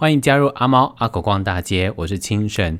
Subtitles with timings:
[0.00, 2.78] 欢迎加入阿猫阿狗逛大街，我是清神。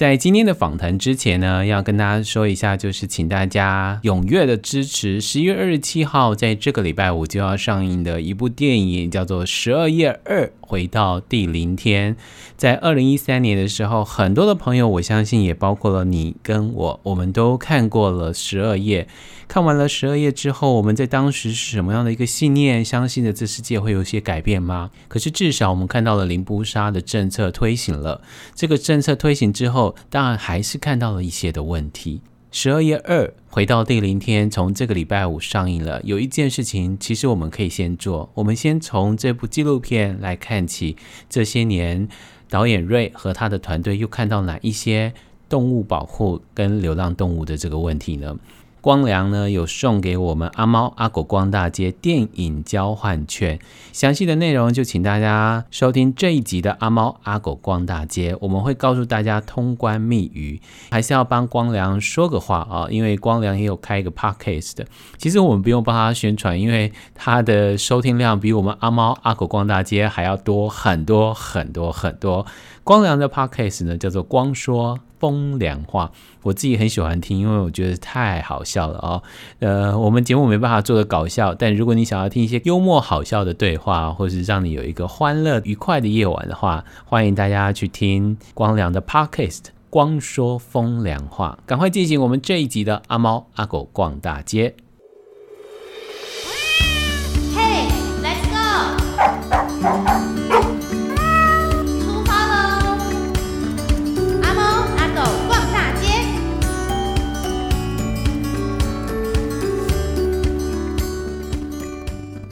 [0.00, 12.14] 在今天的访谈之前呢，要跟大家说一下，就是请大家踊跃的支持十一月二十七号在这个礼拜五就要上映的一部电影，叫做《十二夜二回到第零天》。
[12.56, 19.02] 在二零一三年的时候，很多的朋友，我相信也包括了你跟我，我们都看过了《十二夜》。
[19.48, 22.84] 看完了《十二夜》之后，我们在当时是什么样的一个信念？
[22.84, 24.90] 相信的这世界会有些改变吗？
[25.08, 28.22] 可是至少我们看到了零布杀的政策推行了。
[28.54, 32.20] 这个政策推行之后，当然还是看到了一些的问题。
[32.52, 36.02] 《十二月二回到第零天》从这个礼拜五上映了。
[36.02, 40.96] 有一件事情，其实我们可以先做，我们先从这部纪录片来看起。
[41.28, 42.08] 这些年，
[42.48, 45.12] 导演瑞和他的团队又看到哪一些
[45.48, 48.36] 动物保护跟流浪动物的这个问题呢？
[48.80, 53.58] 光良呢，有送给我们阿猫阿狗逛大街电影交换券，
[53.92, 64.86] 详细的内容就请大家收听这一集的阿猫阿狗逛大街，我们会告诉大家通关密语，还是要帮光良说个话啊，因为光良也有开一个 podcast 的，
[65.18, 72.46] 其实我们不用帮他宣传，因为他的收听量比我们阿猫阿狗逛大街还要多很多很多很多。
[72.90, 76.10] 光良的 podcast 呢，叫做光说风凉话，
[76.42, 79.22] 我自己很喜欢听，因为我觉得太好笑了哦。
[79.60, 91.56] 呃，我们节目没办法做的搞笑，但如果你想要听一些幽默好笑的对话，或是让你有一个欢乐愉快的夜晚的话，欢迎大家去听光良的 podcast 光说风凉话。
[91.64, 94.74] 赶快进行我们这一集的阿猫阿狗逛大街。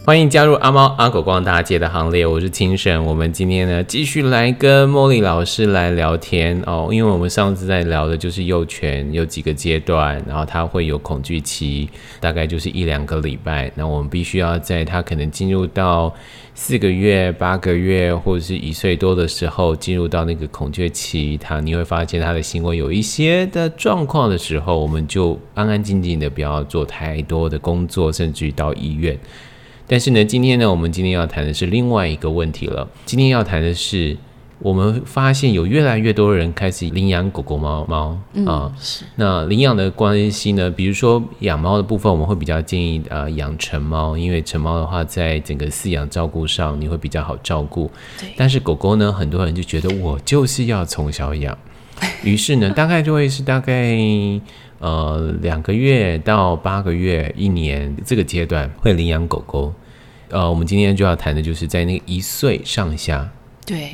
[0.09, 3.05] 欢迎加入阿猫阿狗逛大街的行列，我是清神。
[3.05, 11.91] 我们今天呢，继续来跟茉莉老师来聊天哦，因为我们上次在聊的就是幼犬有几个阶段，然后它会有恐惧期，
[12.21, 13.71] 大概就是一两个礼拜。
[13.75, 16.11] 那我们必须要在它可能进入到
[16.55, 29.15] 四个月、八个月或者是一岁多的时候，进入到那个恐惧期，它你会发现它的行为有一些的状况的时候，我们就安安静静的，不要做太多的工作，甚至于到医院。
[29.91, 32.87] 但是呢，今天呢，我们今天要谈的是另外一个问题了。
[33.07, 34.15] 今天要谈的是，
[34.59, 38.71] 我们发现有越来越多人开始领养狗狗、猫猫、嗯、啊。
[38.79, 39.07] 是。
[39.17, 40.71] 那领养的关系呢？
[40.71, 47.91] 比如说养猫的部分，我们会比较建议啊养成猫，因为成猫的话，在整个饲养照顾上，你会比较好照顾。
[48.21, 48.29] 对。
[48.37, 51.57] 但是狗狗呢，很多人就觉得我就是要从小养，
[52.23, 53.99] 于是呢，大概就会是大概。
[54.79, 59.73] 呃，两个月到八个月、一年这个阶段会领养狗狗。
[60.31, 63.29] 呃，我们今天就要谈的就是在那个一岁上下，
[63.67, 63.93] 对，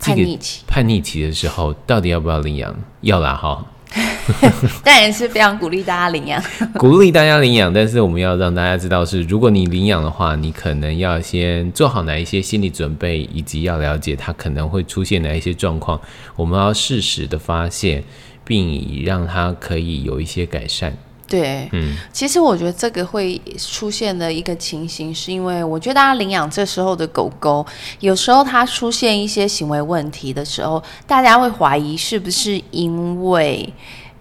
[0.00, 2.74] 叛逆期，叛逆期的时候，到底要不要领养？
[3.02, 3.66] 要啦，哈。
[4.82, 6.42] 当然是非常鼓励大家领养，
[6.80, 7.70] 鼓励大家领养。
[7.72, 16.00] 但是我们要让大家知道是，如果你领养的话，你可能要先做好哪一些心理准备，以及要了解它可能会出现哪一些状况，
[16.34, 18.02] 我们要适时的发现。
[18.44, 20.96] 并以让它可以有一些改善。
[21.26, 27.64] 对，嗯，其实我觉得这个会出现的一个情形，是因为我觉得大家领养这时候的狗狗，
[28.00, 33.72] 有时候它出现一些行为问题的时候，大家会怀疑是不是因为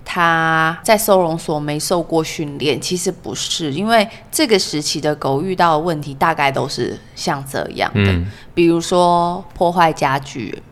[0.06, 2.80] 它在收容所没受过训练？
[2.80, 10.64] 其实不是，因为这个时期的狗遇到的问题大概都是像这样的，嗯，比如说破坏家具，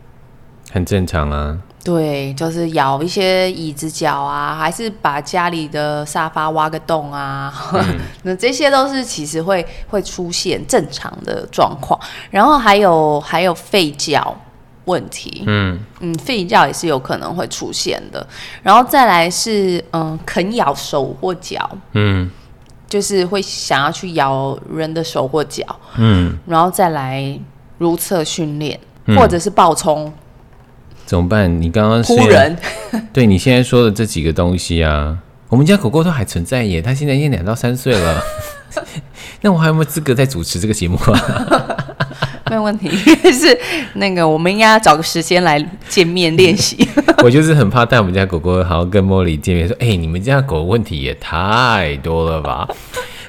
[0.72, 1.58] 很正常啊。
[1.84, 11.98] 对，就是咬一些椅子脚啊，还是把家里的沙发挖个洞啊，嗯、 那这些都是其实会会出现正常的状况。
[12.30, 14.36] 然后还有还有吠叫
[14.84, 18.24] 问题，嗯嗯，吠叫也是有可能会出现的。
[18.62, 22.30] 然后再来是嗯啃咬手或脚，嗯，
[22.88, 25.64] 就是会想要去咬人的手或脚，
[25.96, 27.36] 嗯，然后再来
[27.78, 30.12] 如厕训练，嗯、或者是暴冲。
[31.04, 31.60] 怎么办？
[31.60, 32.56] 你刚刚扑人，
[33.12, 35.18] 对你现在说的这几个东西啊，
[35.48, 38.22] 我们家狗狗都还存在耶，它现在已经两到三岁了，
[39.42, 41.81] 那我还有没有资格再主持这个节目啊？
[42.52, 42.90] 没有问题，
[43.32, 43.58] 是
[43.94, 45.58] 那个我们应该要找个时间来
[45.88, 46.86] 见面练习。
[47.24, 52.68] 我就是很怕带我们家狗狗，好好跟茉莉见面，说：“哎、欸，你们家狗问题也太多了吧？”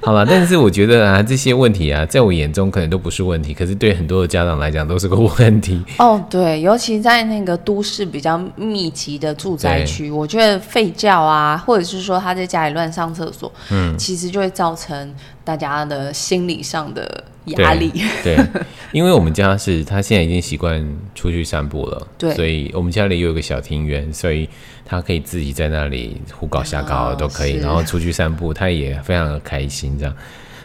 [0.06, 5.82] 好了，但是我觉得啊，这些问题啊，在我眼中可能都不是问题，可是对很多的家长来讲都是个问题。
[6.00, 15.16] 哦，对，尤其在那个都市比较密集的住宅区，我觉得吠叫啊，或者是说他在家里乱上厕所，嗯，其实就会造成
[15.46, 17.92] 大家的心理上的压力。
[18.24, 18.46] 对，对，
[18.92, 24.48] 因为我们家是他现在已经习惯出去散步了，对，所以我们家里有一个小庭园，所以
[24.86, 29.98] 他可以自己在那里胡搞瞎搞都可以，哦、然后出去散步，他也非常的开心。
[29.98, 30.16] 这样，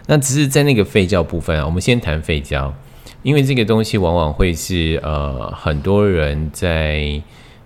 [0.07, 2.73] 那只是在那个吠叫部分啊，我们先谈吠叫，
[3.23, 7.21] 因为这个东西往往会是呃很多人在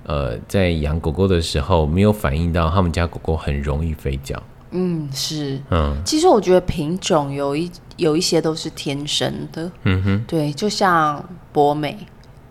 [0.04, 4.42] 呃在养狗狗的时候没有反应到，他们家狗狗很容易吠叫。
[4.74, 7.70] 嗯，是，嗯，其实我觉得品种有一
[8.02, 11.22] 有一些都是天生的，嗯哼，对，就像
[11.52, 11.96] 博美，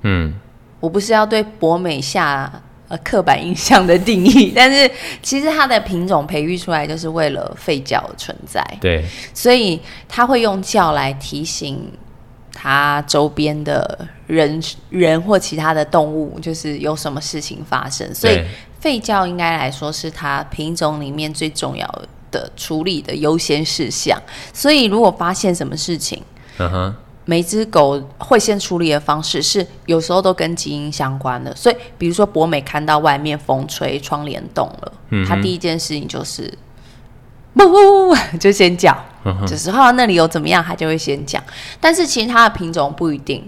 [0.01, 0.33] 嗯，
[0.79, 2.51] 我不是要对博美下
[2.87, 4.89] 呃刻板印象的定义， 但是
[5.21, 11.91] 其实它的品种培育出来就是为了吠叫而存在，对，所以它会用叫来提醒
[12.53, 18.41] 它周边的人人或其他的动物，就是有什么事情发生，所以。
[18.83, 21.85] 吠叫应该来说是它品种里面最重要
[22.31, 24.17] 的处理的优先事项，
[24.53, 26.23] 所以如果发现什么事情
[26.57, 26.95] 嗯哼
[27.25, 31.55] 每只狗会先处理的方式是有时候都跟基因相关的。
[31.55, 34.93] 所以比如说博美看到外面风吹窗帘动了，
[35.27, 35.41] 它、uh huh.
[35.41, 36.51] 第一件事情就是
[37.55, 38.97] 呜 就先叫，
[39.45, 41.43] 就是后来那里有怎么样，它就会先讲。
[41.79, 43.47] 但是其他的品种不一定，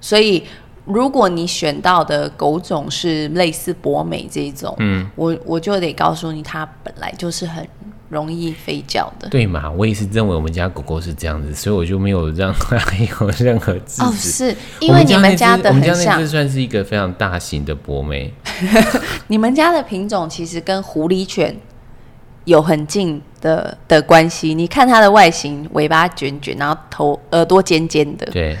[0.00, 0.44] 所以。
[0.88, 7.68] 如果你选到的狗种是类似博美这种，嗯，我我就得告诉你，它本来就是很
[8.08, 9.28] 容易吠叫的。
[9.28, 9.70] 对嘛？
[9.70, 14.02] 我也是认为我们家狗狗是这样子，所以我就没有让它有任何制止。
[14.02, 18.32] 哦，是因为你们家的很像，我们家那只算是一个非常大型的博美。
[19.28, 21.56] 你们家的品种其实跟狐狸犬
[22.44, 24.54] 有很近的的关系。
[24.54, 28.56] 你看它的外形，尾巴卷卷，然后头耳朵尖尖的，对。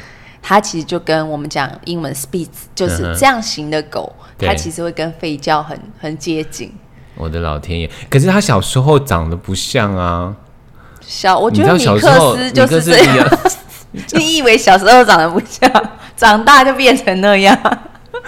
[0.48, 6.72] 它其实就跟我们讲英文 Spitz 就是这样型的狗，它、嗯、其实会跟吠叫很很接近。
[7.16, 7.90] 我的老天爷！
[8.08, 10.34] 可是他小时候长得不像啊。
[11.00, 13.28] 小，我觉得米克斯就是这样。
[13.92, 15.70] 你， 你以为小时候长得不像，
[16.16, 17.56] 长大就变成那样？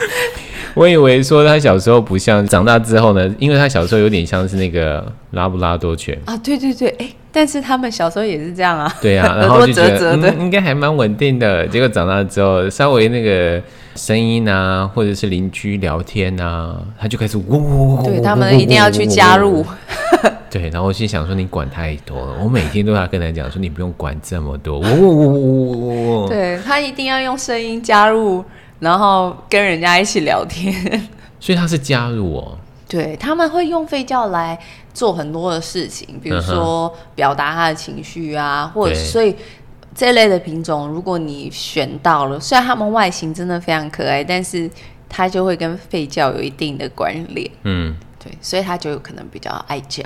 [0.75, 3.35] 我以为说他小时候不像，长大之后呢？
[3.41, 11.67] 因为他小时候有点像是那个拉布拉多犬啊，对对对，哎，但是他们小时候也是这样啊，对啊，然后就觉得嗯，应该还蛮稳定的。
[11.67, 13.61] 结果长大之后，稍微那个
[13.99, 19.67] 声音啊，或者是邻居聊天啊，他就开始呜呜呜，对他们一定要去加入。
[20.49, 28.45] 对，然后我心想说，你管太多了，我每天都要跟他讲说，你不用管这么多，呜呜呜呜呜，对他一定要用声音加入。
[28.81, 30.73] 然后跟人家一起聊天，
[31.41, 32.57] 所以他是加入哦。
[32.89, 34.57] 对，他们会用吠叫来
[34.95, 39.35] 做很多的事情，比如说表达他的情绪啊，嗯、或者所以
[39.95, 44.71] 这类的品种，如果你选到了，虽然它们外形真的非常可爱，但是
[45.09, 47.51] 它就会跟吠叫有一定的关联。
[47.65, 50.05] 嗯，对，所以它就有可能比较爱叫。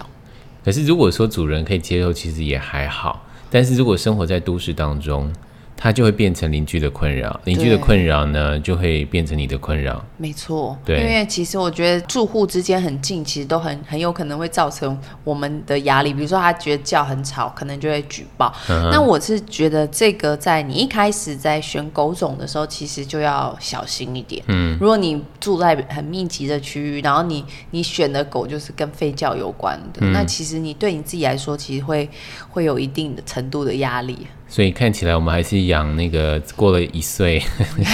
[0.65, 3.27] 可是如果说主人可以接受，其实也还好。
[3.51, 5.31] 但是如果生活在都市当中，
[5.77, 10.05] 它就会变成邻居的困扰，邻居的困扰呢，就会变成你的困扰。
[10.17, 16.15] 没错，对，因为其实我觉得住户之间很近，其实都很很有可能会造成我们的压力。
[16.15, 18.55] 比如说他觉得叫很吵，可能就会举报。
[18.69, 24.41] 嗯、那我是觉得这个在你一开始在选狗种的时候，其实就要小心一点。
[24.47, 32.09] 嗯，如果你住在很密集的区域，然后你你选的狗就是跟吠叫有关的，嗯、那其实你对你自己来说，其实会
[32.49, 34.29] 会有一定的程度的压力。
[34.53, 37.43] 所以看起来我们还是养那个过了一岁，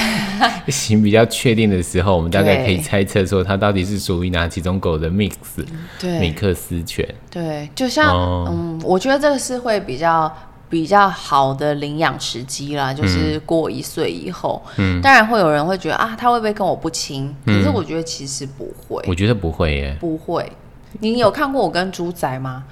[0.67, 5.35] 型比较确定的时候，我们大概可以猜测说它到底是属于哪几种狗的 mix，
[6.01, 7.09] 对，米克斯犬。
[7.31, 10.37] 对，就像、哦、嗯，我觉得这个是会比较
[10.69, 14.61] 比较好的领养时机啦，就是过一岁以后。
[14.79, 17.33] 嗯，当然会有人会觉得啊，它会不会跟我不亲？
[17.47, 20.51] 可是我觉得其实不会，我觉得不会耶，不会。
[20.99, 22.65] 你有看过我跟猪仔吗？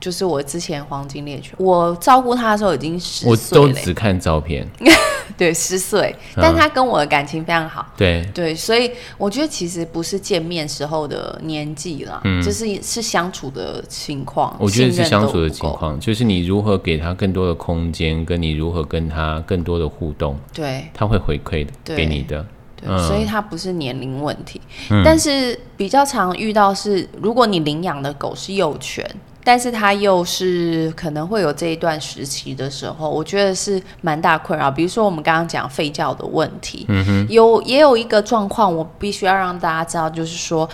[0.00, 3.66] 就是我之前黄金猎犬，我照顾他的时候已经十岁了。
[3.66, 4.66] 我都只看照片。
[5.36, 7.86] 对，十岁，但他跟我的感情非常好。
[7.96, 14.54] 对对，所以我觉得其实不是见面时候的年纪啦，嗯，就是是相处的情况。
[14.58, 22.44] 我觉得是相处的情况，就是你如何给他更多的空间，跟你如何跟他更多的互动，对，他会回馈给你的。
[22.76, 24.60] 对，所以它不是年龄问题，
[25.04, 29.08] 但是比较常遇到是，如果你领养的狗是幼犬。
[29.42, 34.70] 但是它又是可能会有这一段时期的时候，我觉得是蛮大困扰。
[34.70, 36.86] 比如说我们刚刚讲吠叫的问题，
[37.28, 40.68] 有也有一个状况，我必须要让大家知道，就是说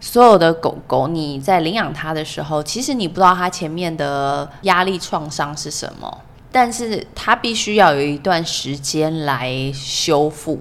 [0.00, 10.58] 所有的狗狗你在领养它的时候，其实你不知道它前面的压力创伤是什么，但是它必须要有一段时间来修复。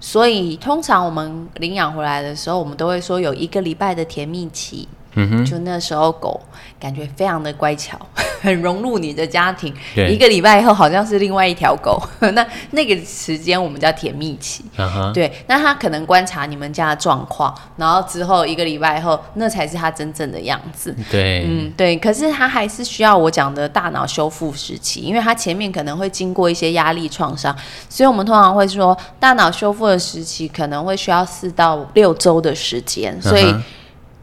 [0.00, 4.86] 所以通常我们领养回来的时候，我们都会说有一个礼拜的甜蜜期。
[5.18, 6.40] 嗯哼，就那时候狗
[6.78, 7.98] 感觉非常的乖巧，
[8.40, 9.74] 很融入你的家庭。
[9.94, 12.00] 对，一个礼拜以后好像是另外一条狗，
[12.34, 14.64] 那那个时间我们叫甜蜜期。
[14.76, 15.12] Uh-huh.
[15.12, 20.94] 对，那它可能观察你们家的状况，然后之后一个礼拜以后，那才是它真正的样子。
[21.10, 21.96] 对，嗯，对。
[21.96, 27.52] 可是它还是需要我讲的大脑修复时期，因为它前面可能会经过一些压力创伤，
[27.88, 33.44] 所以我们通常会说，大脑修复的时期可能会需要四到六周的时间，所以。
[33.46, 33.60] Uh-huh.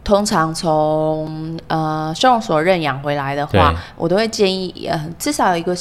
[0.05, 5.75] 通常从呃收容所认养回来的话，我都会建议呃至少有一个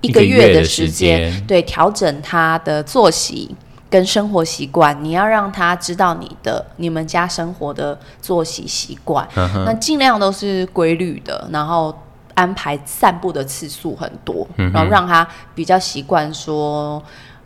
[0.00, 3.54] 一个月的时间，对，调整他的作息
[3.88, 5.04] 跟生活习惯。
[5.04, 11.96] 你要让他知道你的你们家生活的作息习惯，嗯，那尽量都是规律的，然后
[12.34, 17.00] 安排散步的次数很多，嗯，然后让他比较习惯说。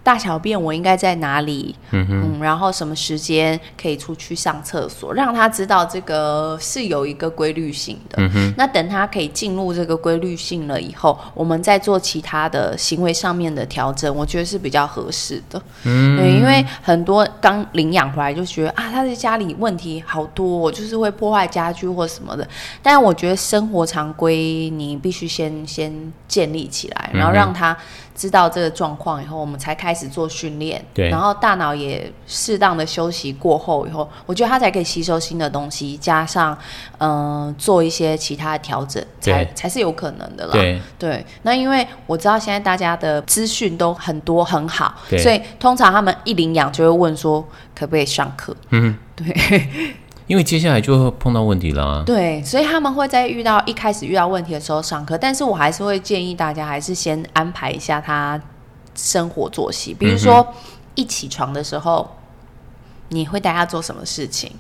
[0.05, 1.75] 大小便我应该在哪里？
[1.91, 5.15] 嗯嗯，然后什么时间可以出去上厕所？
[5.15, 8.23] 让他知道这个是有一个规律性的。
[8.59, 15.61] 那等他可以进入这个规律性了以后，我们再做其他的行为上面的调整，我觉得是比较合适的。
[15.85, 16.19] 嗯。
[16.19, 22.47] 对，因为很多刚领养回来就觉得啊，他在家里问题好多，就是会破坏家具或什么的。
[22.83, 27.75] 但是我觉得生活常规你必须先先建立起来，然后让他。
[28.15, 30.83] 知道这个状况以后，我们才开始做训练。
[30.95, 36.57] 对，然后大脑也适当的休息过后以后，我觉得他才可以吸收新的东西，加上
[36.99, 40.53] 嗯、呃、做一些其他的调整，才才是有可能的啦。
[40.53, 47.45] 对对，那因为我知道现在大家的资讯都很多很好，所以通常他们一领养就会问说
[47.75, 48.57] 可不可以上课。
[48.71, 49.97] 嗯，对。
[50.27, 52.03] 因为接下来就会碰到问题了啊。
[52.07, 58.41] 对，所以他们会在遇到一开始遇到问题的时候上课，但是我还是会建议大家还是先安排一下他
[58.95, 60.47] 生活作息，比如说
[60.95, 62.11] 一起床的时候，
[63.11, 64.51] 你会带他做什么事情？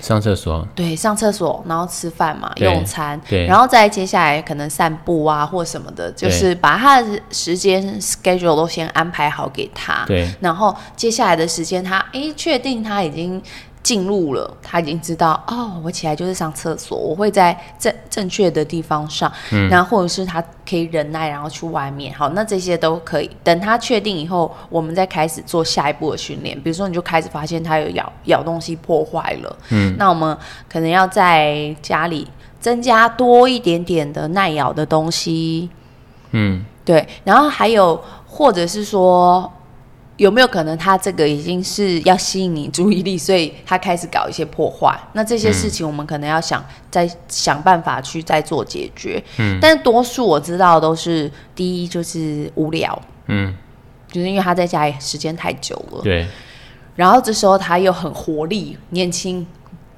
[0.00, 0.66] 上厕所。
[0.74, 10.04] 对，上厕所，然后吃饭嘛，用餐，对，然后再接下来可能散步啊或什么的，就是把他的时间 schedule 都先安排好给他。
[10.06, 13.40] 对，然后接下来的时间他，他诶确定他已经。
[13.82, 23.28] 进入了，他已经知道哦，我起来就是上厕所，我会在正正确的地方上，嗯，然后或者是他可以忍耐，然后去外面，好，那这些都可以。
[23.42, 26.56] 等他确定以后，我们再开始做下一步的训练。
[26.62, 30.36] 比如说，你就开始发现他有咬咬东西破坏了，嗯，那我们
[30.68, 32.28] 可能要在家里
[32.60, 35.68] 增加多一点点的耐咬的东西，
[36.30, 39.52] 嗯，对，然后还有或者是说。
[40.16, 44.98] 有没有可能他这个已经是要吸引你注意力，所以他开始搞一些破坏？
[45.14, 49.22] 那这些事情我们可能要想再想办法去再做解决。
[49.38, 53.54] 嗯，但是多数我知道都是第一就是无聊，嗯，
[54.10, 56.26] 就是因为他在家里时间太久了，对。
[56.94, 59.46] 然后这时候他又很活力、年轻。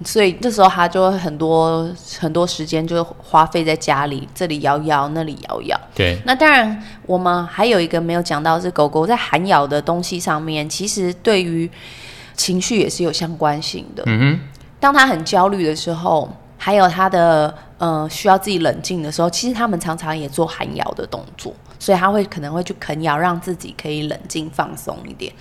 [0.04, 5.80] 所以这时候他就会很多很多时间就花费在家里，这里摇摇，那里摇摇。
[5.94, 6.18] 对。
[6.26, 11.70] 那当然，我们还有一个没有讲到是狗狗在含咬的东西上面，其实对于
[12.37, 14.02] 情绪也是有相关性的。
[14.06, 14.40] 嗯哼。
[14.78, 25.32] 当他很焦虑的时候，还有他的呃需要自己冷静的时候，其实他们常常也做含咬的动作，所以他会可能会去啃咬，让自己可以冷静放松一点。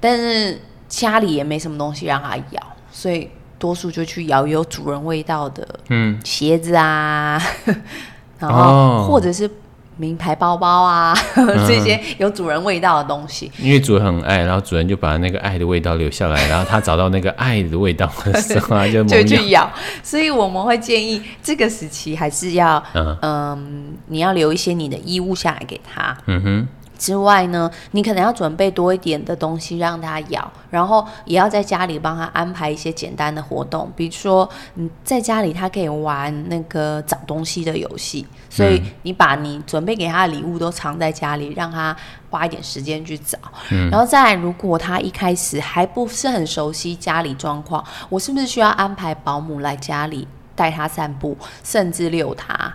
[0.00, 3.28] 但是家里也没什么东西让他咬，所以。
[3.58, 7.76] 多数就去咬有主人味道的，嗯，鞋子啊，嗯、
[8.38, 9.50] 然后或者是
[9.96, 13.50] 名牌包包啊，哦、 这些有主人味道的东西。
[13.58, 19.68] 因为主人很爱，然后主人就把那个爱的味道留下来，然后他找到那个爱的味道的时候， 就就去咬。
[20.02, 26.16] 所以我们会建议这个时期还是要，嗯，嗯你要留一些你的衣物下来给他。
[26.26, 26.68] 嗯哼。
[26.98, 41.96] 之外呢，你可能要准备多一点的东西让他咬，然后也要在家里帮他安排一些简单的活动，比如说你在家里他可以玩那个找东西的游戏，所以你把你准备给他的礼物都藏在家里，让他
[42.28, 43.38] 花一点时间去找。
[43.70, 50.26] 嗯，然后再来，如果他一开始还不是很熟悉家里状况，我是不是需要安排保姆来家里
[50.56, 52.74] 带他散步，甚至遛他？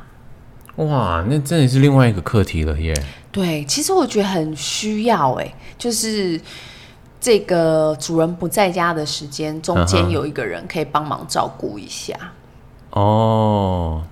[0.77, 2.95] 哇，那真的是另外一个课题了耶。
[3.33, 6.39] 对，其实我觉得很需要哎，就是
[7.19, 12.13] 这个主人不在家的时间，中间有一个人可以帮忙照顾一下。
[12.91, 14.03] 哦，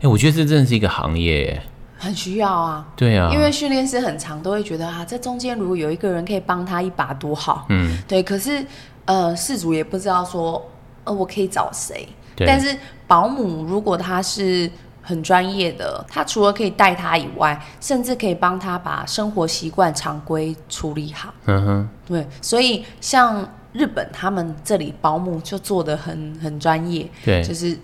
[0.00, 1.60] 哎，我觉得这真的是一个行业，
[1.98, 2.86] 很需要啊。
[2.94, 7.66] 对啊，因为训练师很长都会觉得啊，这中间如果有一个人可以帮他一把多好。
[7.70, 8.22] 嗯，对。
[8.22, 8.64] 可是
[9.04, 10.64] 呃，事主也不知道说，
[11.02, 12.08] 呃，我可以找谁？
[12.46, 14.70] 但是保姆如果他是。
[15.02, 21.32] 很专业的，他除了可以带他以外，甚至可以帮他把生活习惯常规处理好。
[21.46, 27.76] 嗯哼，对，所以像日本他们这里保姆就做的很很专业，对，就是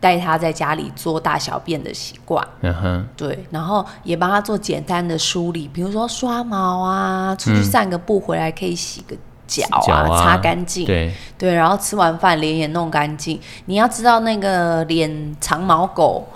[0.00, 2.44] 带他在家里做大小便的习惯。
[2.62, 9.14] 嗯哼，对，然后也帮他做简单的梳理，比如说刷毛啊，出去散个步回来可以洗个
[9.46, 10.86] 脚啊，脚啊擦干净。
[10.86, 13.38] 对对，然后吃完饭脸也弄干净。
[13.66, 16.26] 你要知道那个脸长毛狗。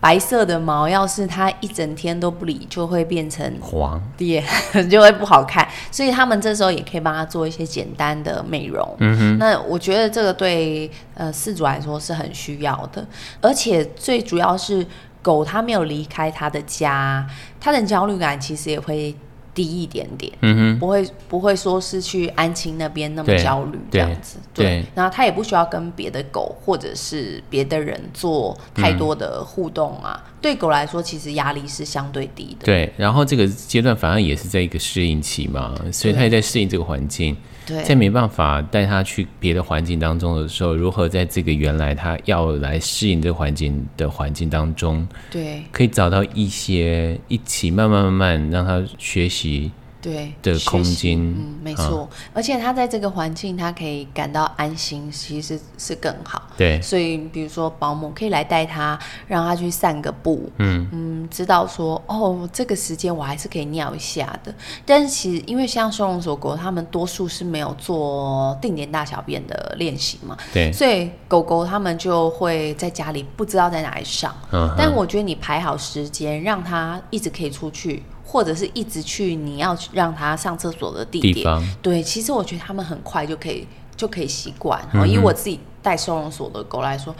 [0.00, 4.42] 白色的毛，要是它一整天都不理，就会变成黄，对，
[4.90, 5.68] 就会不好看。
[5.90, 8.96] 所以他们这时候也可以帮他做一些简单的美容。
[8.98, 13.06] 嗯哼，那我觉得这个对呃饲主来说是很需要的，
[13.42, 14.86] 而且最主要是
[15.20, 17.26] 狗它没有离开它的家，
[17.60, 19.14] 它的焦虑感其实也会。
[19.54, 30.22] 低一点点，嗯哼，不会不会说是去安亲那边那么焦虑这样子，对，对，然后他也不需要跟别的狗或者是别的人做太多的互动啊。
[30.24, 32.64] 嗯、对狗来说，其实压力是相对低的。
[32.64, 37.36] 对，然后这个阶段反而也是在一个适应期嘛，所以他也在适应这个环境。
[37.66, 49.70] 对，在没办法带他去别的环境当中的时候，如何在这个原来他要来适应这个环境的环境当中，对，可以找到一些一起慢慢慢慢让他学习。
[50.00, 56.42] 对的空间，嗯，没错，啊、而且他在这个环境，他可以感到安心，其实是更好。
[56.56, 64.54] 对，所以比如说保姆可以来带他，让他去散个步，嗯嗯，知道说哦，这个时间我还是可以尿一下的。
[64.86, 74.34] 但是其实因为像收容所狗，他们多数是没有做定点大小便的练习嘛，对，所以狗狗他们就会在家里不知道在哪里上。
[74.52, 78.02] 嗯，但我觉得你排好时间，让他一直可以出去。
[78.30, 84.80] 或者是一直去你要让他上厕所的地点，对，其实我觉得他们很快就可以就可以习惯。
[84.92, 87.12] 嗯、哼以我自己带收容所的狗来说，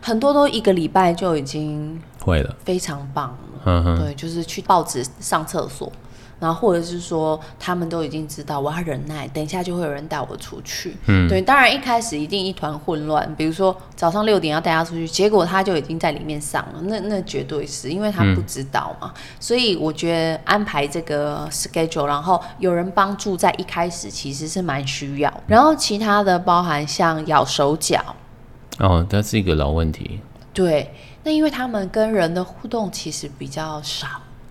[0.00, 3.38] 很多都一个礼拜就已经会了，非常棒了。
[3.66, 5.92] 嗯、哼对，就是去报纸上厕所。
[6.40, 10.96] 然后或者是说，他们都已经知道我要忍耐，等一下就会有人带我出去。
[11.06, 13.34] 嗯，对，当然一开始一定一团混乱。
[13.36, 19.12] 比如说早上六点要带他出去，结果他就已经在里面上了，那那绝对是因为他不知道嘛。
[19.14, 25.42] 嗯，所以我觉得安排这个 schedule，然后有人帮助在一开始其实是蛮需要。
[25.46, 28.00] 然后其他的包含像咬手脚，
[28.78, 30.20] 哦，这是一个老问题。
[30.54, 30.92] 对，
[31.24, 34.06] 那因为他们跟人的互动其实比较少。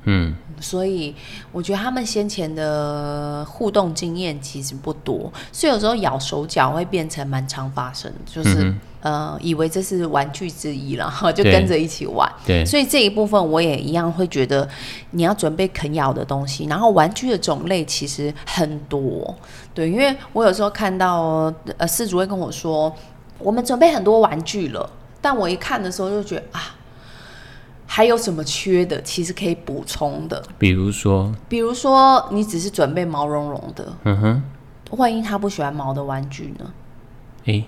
[0.09, 1.13] 嗯，所以
[1.51, 12.31] 我觉得他们先前的互动经验其实不多，所以有时候咬手脚会变成蛮常发生，就是、嗯、呃，以为这是玩具之一了， 就跟着一起玩。
[12.45, 14.65] 对，所以这一部分我也一样会觉得，
[15.11, 19.35] 你要准备啃咬的东西，然后玩具的种类其实很多。
[19.73, 22.95] 对，因为我有时候看到呃，饲主会跟我说，
[23.39, 24.89] 我们准备很多玩具了，
[25.19, 26.75] 但我一看的时候就觉得啊。
[27.87, 29.01] 还有什么缺的？
[29.01, 30.43] 其实可以补充的。
[30.59, 34.43] 比如说，比如说你只是准备毛茸茸的，嗯哼，
[34.91, 36.71] 万一他不喜欢毛的玩具呢？
[37.45, 37.63] 诶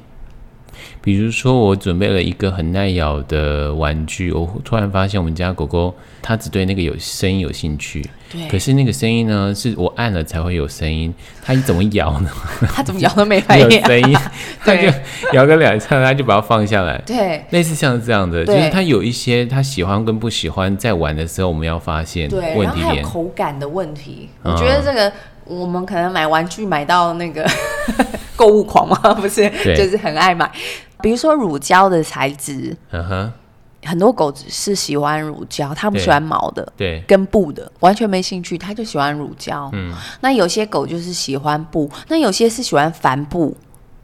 [1.01, 8.07] 比如说，我准备了一个很耐咬的玩具，我突然发现我们家狗狗它只对那个有声音有兴趣。
[8.31, 8.47] 对。
[8.47, 11.13] 可是那个声音呢，是我按了才会有声音。
[11.43, 12.29] 它怎么摇呢？
[12.73, 13.67] 它怎么摇都没 反应。
[13.67, 14.17] 没有声音，
[14.63, 14.87] 它就
[15.33, 17.01] 摇个两下，它就把它放下来。
[17.05, 17.43] 对。
[17.49, 22.55] 类似像这样的，就是它有一些他喜欢跟不喜欢，在玩的时候我们要发现问题点。
[22.55, 25.11] 对，然后还有口感的问题，我觉得这个
[25.45, 27.45] 我们可能买玩具买到那个。
[28.39, 28.95] 购物狂吗？
[29.15, 30.49] 不是，就是很爱买。
[31.01, 33.29] 比如说乳胶的材质，uh huh、
[33.83, 39.69] 很多狗是喜欢乳胶，它不喜欢毛的，对，跟布的完全没兴趣，它就喜欢乳胶。
[39.73, 43.55] 嗯，那有些狗就是喜欢布，那有些是喜欢帆布，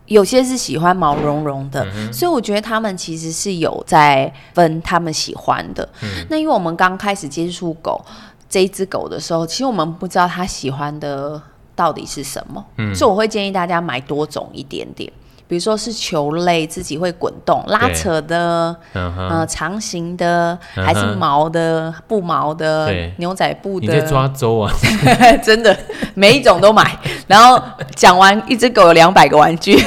[0.05, 1.85] 有些是喜欢毛茸茸的。
[1.95, 5.87] 嗯、所以我觉得他们其实是有在分他们喜欢的。
[6.01, 8.03] 嗯、那因为我们刚开始接触狗
[8.49, 11.41] 这一只狗的时候，其实我们不知道它喜欢的。
[11.77, 12.65] 到底是什么？
[12.77, 15.11] 嗯，所以我会建议大家买多种一点点，
[15.47, 23.85] 比如说是球类，自己会滚动拉扯的，嗯，呃，长形的，还是毛的，不毛的，对，牛仔布的。
[23.85, 24.73] 你在抓周啊？
[25.43, 25.77] 真的，
[26.15, 26.97] 每一种都买。
[27.27, 27.61] 然后
[27.95, 29.77] 讲完，一只狗有两百个玩具。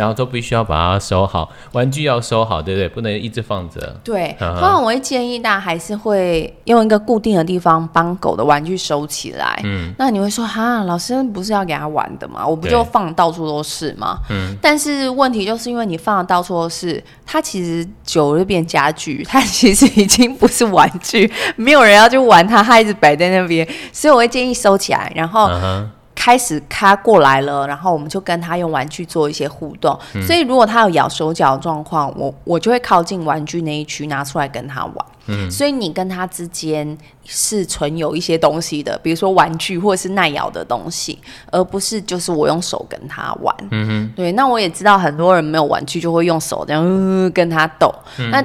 [0.00, 2.88] 然后都必须要把它收好，玩具要收好，对不对？
[2.88, 4.00] 不能一直放着。
[4.02, 4.80] 对，通常、uh.
[4.80, 9.60] 我会建议大家还是会用一个固定的地方帮狗的玩具收起来。
[9.62, 12.46] 嗯，那你会说哈，老师不是要给他玩的吗？
[12.46, 14.16] 我不就放到处都是吗？
[14.30, 25.46] 嗯，但是问题就是因为你放的到处都是，它其实久了就变家具，它其实已经不是玩具，没有人要去玩它，它一直摆在那边，所以我会建议收起来，然后。
[25.50, 25.84] Uh.
[26.22, 29.98] 开始他过来了，然后我们就跟他用玩具做一些互动。
[30.14, 35.06] 嗯、所以如果他有咬手脚状况，我我就会靠近玩具那一区拿出来跟他玩。
[35.28, 41.18] 嗯，所以你跟他之间是存有一些东西的，比如说玩具或者是耐咬的东西，
[41.50, 43.56] 而不是就是我用手跟他玩。
[43.70, 44.32] 嗯哼，对。
[44.32, 47.90] 那我也知道很多人没有玩具就会用手这样、呃、跟他斗。
[48.18, 48.44] 嗯、那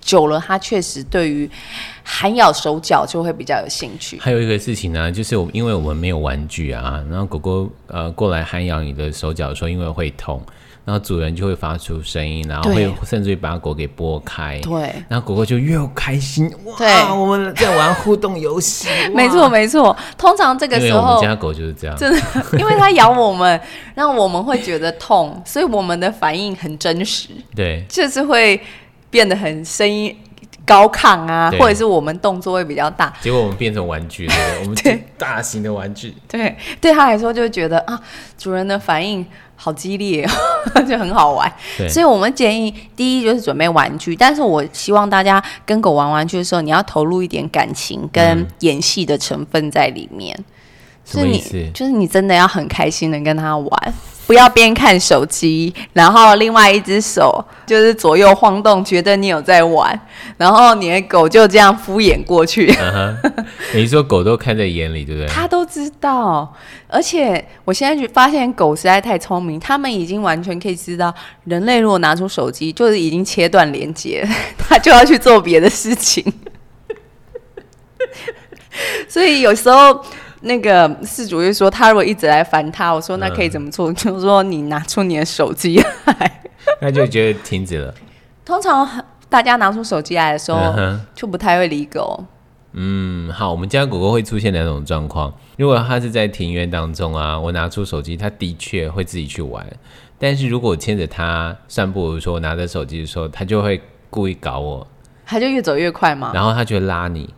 [0.00, 1.48] 久了，他确实对于
[2.02, 4.18] 含咬手脚就会比较有兴趣。
[4.20, 10.42] 还有一个事情呢，就是我因为我们没有玩具啊，然后狗狗呃过来含咬你的手脚的时候，因为会痛，
[10.84, 14.58] 然后主人就会发出声音，然后会甚至于把狗给拨开。
[14.60, 16.50] 对，然后狗狗就越开心。
[16.64, 18.88] 哇，对我们在玩互动游戏。
[19.14, 22.20] 没错没错，通常这个时候我们家狗就是这样，真的，
[22.58, 23.60] 因为它咬我们，
[23.94, 27.28] 让我们会觉得痛，所以我们的反应很真实。
[27.54, 28.60] 对，就是会。
[29.10, 30.16] 变得很声音
[30.64, 34.34] 高亢啊，或者是我们动作会比较大，结果我们变成玩具，了？
[34.62, 38.00] 我们对大型的玩具，对对他来说就觉得啊，
[38.38, 40.24] 主人的反应好激烈，
[40.88, 41.52] 就很好玩。
[41.76, 50.36] 对所以我们建议第一就是准备玩具，但是我希望大家跟狗玩玩具的时候，你要投入一点感情跟演戏的成分在里面。
[50.38, 50.44] 嗯、
[51.10, 51.62] 什么意思？
[51.74, 53.94] 就是你真的要很开心的跟他玩。
[54.26, 60.00] 不要边看手机，然后另外一只手就是左右晃动，觉得你有在玩，
[60.36, 62.70] 然后你的狗就这样敷衍过去。
[62.70, 63.16] Uh.
[63.74, 65.28] 你说狗都看在眼里，对不对？
[65.28, 66.54] 它都知道，
[66.86, 74.24] 而且我现在就发现狗实在太聪明，它们已经完全可以知道，人类如果拿出手机，就是已经切断连接，
[74.56, 76.24] 它就要去做别的事情。
[79.10, 80.04] 所以有时候。
[80.40, 83.90] 那个事主就说，他如果一直来烦他，我说那可以怎么做？
[83.90, 86.40] 嗯、就是说你拿出你的手机来，
[86.80, 87.94] 那就觉得停止了。
[88.44, 88.88] 通常
[89.28, 92.24] 大家拿出手机来的时候，嗯、就不太会理狗。
[92.72, 95.34] 嗯，好，我们家狗狗会出现两种状况。
[95.58, 99.66] 如果它是在庭院当中啊，我拿出手机，它的确会自己去玩。
[100.18, 104.86] 但是如果我牵着它散步，比如说我拿着手机的时候，它就会故意搞我，
[105.26, 106.30] 它就越走越快嘛。
[106.32, 107.28] 然后它就会拉你。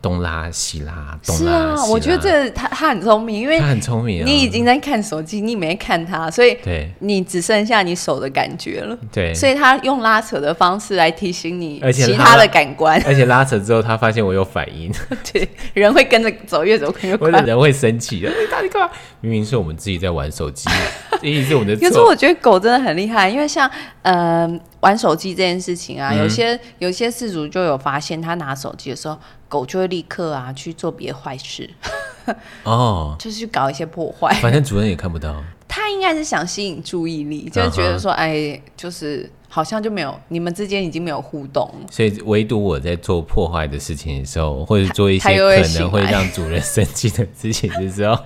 [0.00, 1.76] 东拉西拉，东拉西拉。
[1.76, 4.24] 是啊，我觉得这他他很聪明，因为他很聪明。
[4.24, 8.96] 你已经在看手机，你没看他，所以对你只剩下你手的感觉了。
[9.12, 13.02] 对，所以他用拉扯的方式来提醒你其他的感官。
[13.06, 14.92] 而且拉扯之后，他发现我有反应。
[15.32, 17.30] 对，人会跟着走，越走越快。
[17.42, 18.90] 人会生气的，你到底干嘛？
[19.20, 20.68] 明明是我们自己在玩手机，
[21.20, 21.88] 这也是我们的错。
[21.88, 23.70] 可是我觉得狗真的很厉害，因为像
[24.02, 24.48] 呃
[24.80, 29.18] 玩手机这件事情啊，有些有些事主就有发现，他拿手机的时候。
[29.52, 31.68] 狗就会立刻啊去做别的坏事，
[32.64, 34.32] 哦， 就是去搞一些破坏。
[34.40, 35.44] 反正主人也看不到。
[35.68, 38.14] 他应该是想吸引注意力，就是觉得说，uh.
[38.14, 41.70] 哎，就是好像就没有你们之间已经没有互动。
[41.90, 48.18] 所以唯独我在做破坏的事情的时候，或者做一些可能会让主人生气的事情的时候，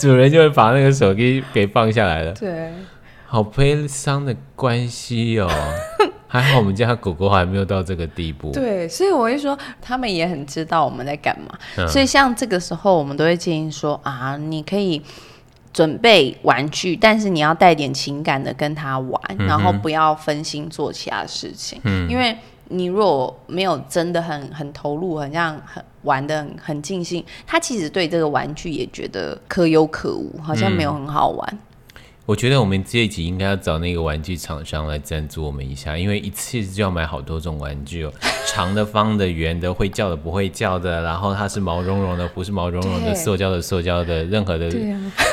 [0.00, 2.32] 主人就会把那个手机给放下来了。
[2.32, 2.72] 对，
[3.26, 5.48] 好悲伤的关系哦。
[6.32, 8.50] 还好我们家狗狗还没有到这个地步。
[8.52, 11.58] 对，所以我会说，他们也很知道我们在干嘛。
[11.76, 15.02] 嗯、所以像这个时候，我们都会建议说啊，你可以
[15.74, 21.78] 准备玩具，但是你要带点情感的跟他玩，嗯、然后不要分心做其他事情。
[21.84, 22.34] 嗯，因为
[22.68, 31.46] 你如果没有真的很很投入，很像很玩的很很尽兴，他其实对这个玩具也觉得可有可无，好像没有很好玩。
[31.52, 31.58] 嗯
[32.24, 38.12] 我觉得我们这一集应该要找那个玩具厂商来赞助我们一下，因为一次就要买好多种玩具哦，
[38.46, 44.70] 长的、方的、圆的，会叫的、不会叫的，然后它是毛茸茸的，不是毛茸茸的，塑胶的、塑胶的，任何的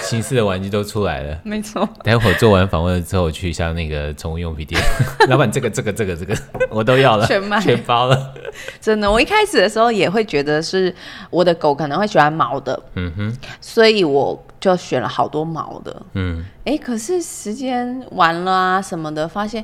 [0.02, 1.40] 形式的玩具都出来了。
[1.44, 1.88] 没错。
[2.04, 4.82] 待会儿做完访问之后，去一下那个宠物用品店，
[5.30, 6.36] 老板，这个、这个、这个、这个，
[6.72, 8.34] 我都要了，全买全包了。
[8.82, 10.94] 真的，我一开始的时候也会觉得是
[11.30, 14.44] 我的狗可能会喜欢毛的，嗯哼，所以我。
[14.60, 19.64] 就选了好多毛的，嗯，哎，可是时间完了啊什么的，发现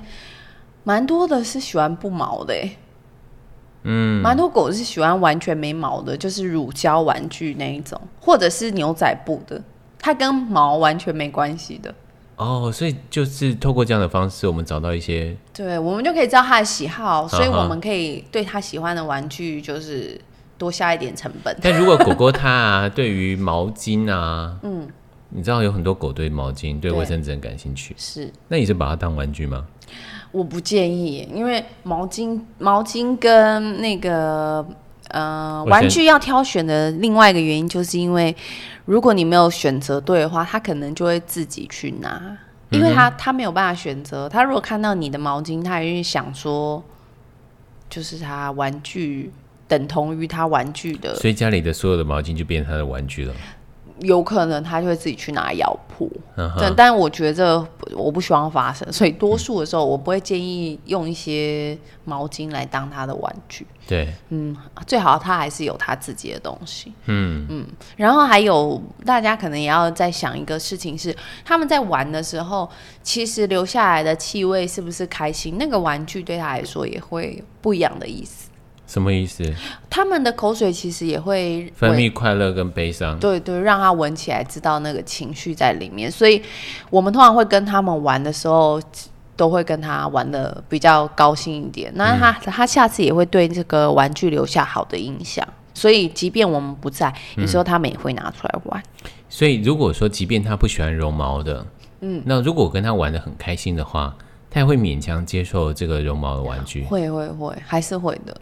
[0.84, 2.78] 蛮多的是喜欢不毛的，哎，
[3.84, 9.62] 嗯，蛮多狗是喜欢完全没毛的，就是乳胶玩具那一种，或者是牛仔布的，
[10.00, 11.94] 它跟毛完全没关系的。
[12.38, 20.20] 哦，所以就是透过这样的方式，我们找到一些，对，我们就可以知道它的喜好，所以我们可以对它喜欢的玩具就是。
[20.58, 21.56] 多下一点成本。
[21.62, 24.88] 但如果狗狗它啊，对于毛巾啊， 嗯，
[25.30, 28.32] 你知道有很多狗对毛巾、对卫生纸很感兴趣，是。
[28.48, 29.66] 那你是把它当玩具吗？
[30.32, 34.66] 我不建议，因为毛巾、毛巾跟那个
[35.10, 38.36] 呃玩具要挑选的另外一个原因，就是因为
[38.84, 42.38] 如果你没有选择对的话，它可能就会自己去拿，
[42.70, 44.28] 因为它它没有办法选择。
[44.28, 46.84] 它如果看到你的毛巾，它也会想说，
[47.90, 49.32] 就是它玩具。
[49.68, 53.34] 等同于他玩具的，所以家里的所有的毛巾就变成他的玩具了。
[54.00, 56.12] 有可能他就会自己去拿药铺。
[56.36, 63.66] 嗯、但但我觉得我不希望发生，所以多数的时候我不会建议用一些毛巾来当他的玩具。
[63.88, 64.54] 对，嗯，
[64.86, 66.92] 最好他还是有他自己的东西。
[67.06, 72.70] 嗯嗯，然后还有大家可能也要再想一个事情是，他们在玩的时候，
[73.02, 75.56] 其实留下来的气味是不是开心？
[75.58, 78.45] 那个玩具对他来说也会不一样的意思。
[78.96, 79.44] 什么意思？
[79.90, 86.10] 他们的口水其实也会分泌快乐跟悲伤，对对，让他闻起来知道那个情绪在里面。
[86.10, 86.42] 所以，
[86.90, 88.82] 我们通常会跟他们玩的时候，
[89.36, 91.92] 都会跟他玩的比较高兴一点。
[91.94, 95.46] 那他、嗯、他下次也会对这个玩具留下好的印象。
[95.74, 98.82] 所以，即便我们不在，有时候他们也会拿出来玩。
[99.04, 101.68] 嗯、所以，如果说即便他不喜欢绒毛的，
[102.00, 104.16] 嗯，那如果跟他玩的很开心的话，
[104.50, 106.86] 他也会勉强接受这个绒毛的玩具。
[106.86, 108.34] 会会会，还是会的。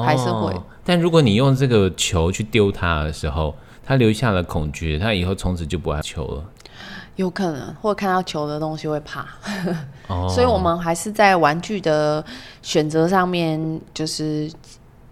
[0.00, 6.44] 还是会、哦，但如果你用这个球去丢它的时候，它留下了恐惧，它以后从此就不爱球了。
[7.16, 9.26] 有可能，或看到球的东西会怕。
[10.08, 12.24] 哦、所以，我们还是在玩具的
[12.62, 14.50] 选择上面，就是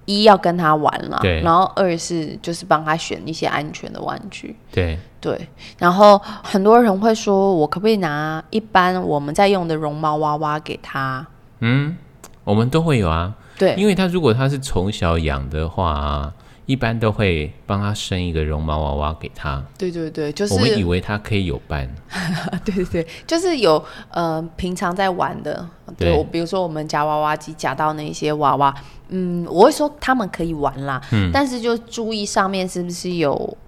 [0.07, 4.57] 一要跟他玩了，对，然后二是就是帮他选一些安全的玩具。
[4.73, 11.27] 对对，然后很多人会说，我可不可以拿一般我们在用的绒毛娃娃给他？
[11.59, 11.97] 嗯，
[12.45, 13.35] 我们都会有啊。
[13.61, 16.33] 对，因为他如果他是从小养的话啊，
[16.65, 19.63] 一般都会帮他生一个绒毛娃娃给他。
[19.77, 21.87] 对对对，就是我们以为他可以有伴。
[22.65, 25.69] 对对对，就是有呃平常在玩的，
[25.99, 28.75] 对，我比如说我们夹娃娃机夹到那些娃娃，
[29.11, 33.59] 嗯，我会说他们可以玩啦，嗯，但是就注意上面是不是有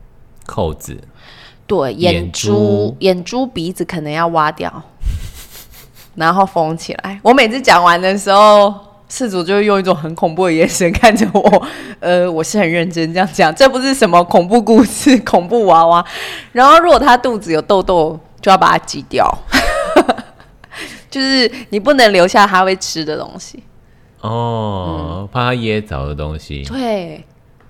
[0.47, 0.99] 扣子，
[1.67, 4.83] 对，眼珠、眼珠、鼻子可能要挖掉，
[6.15, 7.21] 然后缝起来。
[7.23, 8.92] 我每次讲完的时候。
[9.13, 11.67] 饲主就会用一种很恐怖的眼神看着我，
[12.01, 16.03] 呃，我是很认真这样讲，这不是什么恐怖故事、恐怖娃娃。
[16.53, 19.31] 然后，如果他肚子有痘痘，就要把它挤掉，
[21.11, 23.63] 就是你不能留下他会吃的东西。
[24.23, 26.65] 哦，嗯、怕他噎着的东西。
[26.65, 27.23] 对，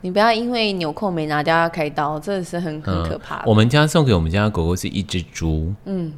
[0.03, 3.47] 你不要因为纽扣没拿掉要开刀，这是很很可怕的、嗯。
[3.47, 5.75] 我们家送给我们家的狗狗是一只猪。
[5.87, 6.13] 嗯。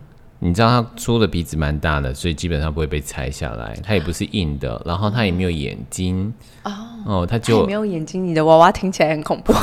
[0.44, 3.74] 你知道它猪的鼻子蛮大的，所以基本上不会被拆下来。
[3.82, 6.30] 它也不是硬的，然后它也没有眼睛。
[6.64, 6.70] 哦，
[7.06, 8.22] 哦，它就没有眼睛。
[8.22, 9.54] 你的娃娃听起来很恐怖。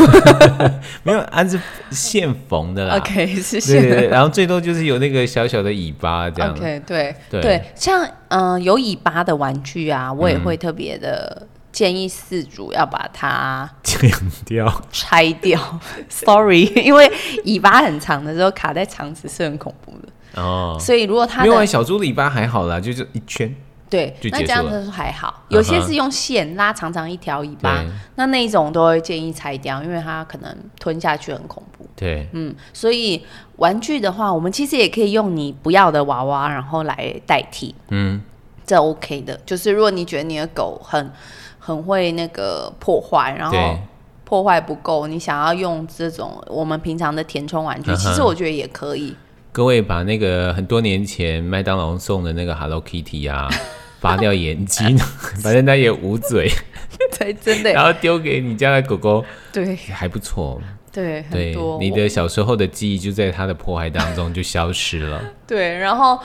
[1.03, 2.97] 没有，它是线缝的啦。
[2.97, 4.07] OK，是线的。
[4.07, 6.51] 然后最多就是有那个小小的尾巴这样。
[6.51, 14.11] OK，对对对，像嗯、呃、有尾巴的玩具啊，我也会特别的建议饲主要把它剪
[14.45, 15.79] 掉、拆掉。
[16.09, 17.11] Sorry，因为
[17.45, 20.07] 尾巴很长的时候卡在肠子是很恐怖的。
[20.35, 23.53] 哦，所以如果它因为小猪尾巴还好啦，就是一圈，
[23.89, 25.43] 对，那这样子还好。
[25.49, 27.83] 有些是用线拉长长一条尾巴，
[28.15, 31.85] 那那一种都会建议拆掉，因为它可能吞下去很恐怖。
[31.95, 33.21] 对，嗯，所以
[33.57, 37.75] 玩具的话，我们其实也可以用你不要的娃娃，然后来代替。
[37.89, 38.21] 嗯，
[38.65, 39.37] 这 OK 的。
[39.45, 41.11] 就是如果你觉得你的狗很
[41.59, 43.77] 很会那个破坏，然后
[44.23, 49.13] 破坏不够，你想要用这种我们平常的填充玩具，其实我觉得也可以。
[49.53, 53.49] 各位把那个很多年前麦当劳送的那个 Hello Kitty 啊，
[53.99, 54.97] 拔掉眼睛，
[55.43, 56.49] 反正它也捂嘴，
[57.19, 66.17] 对，真的，然后丢给你家的狗狗，对，还不错，对，对，你的小时候的记忆就在它的破坏当中就消失了，对，然后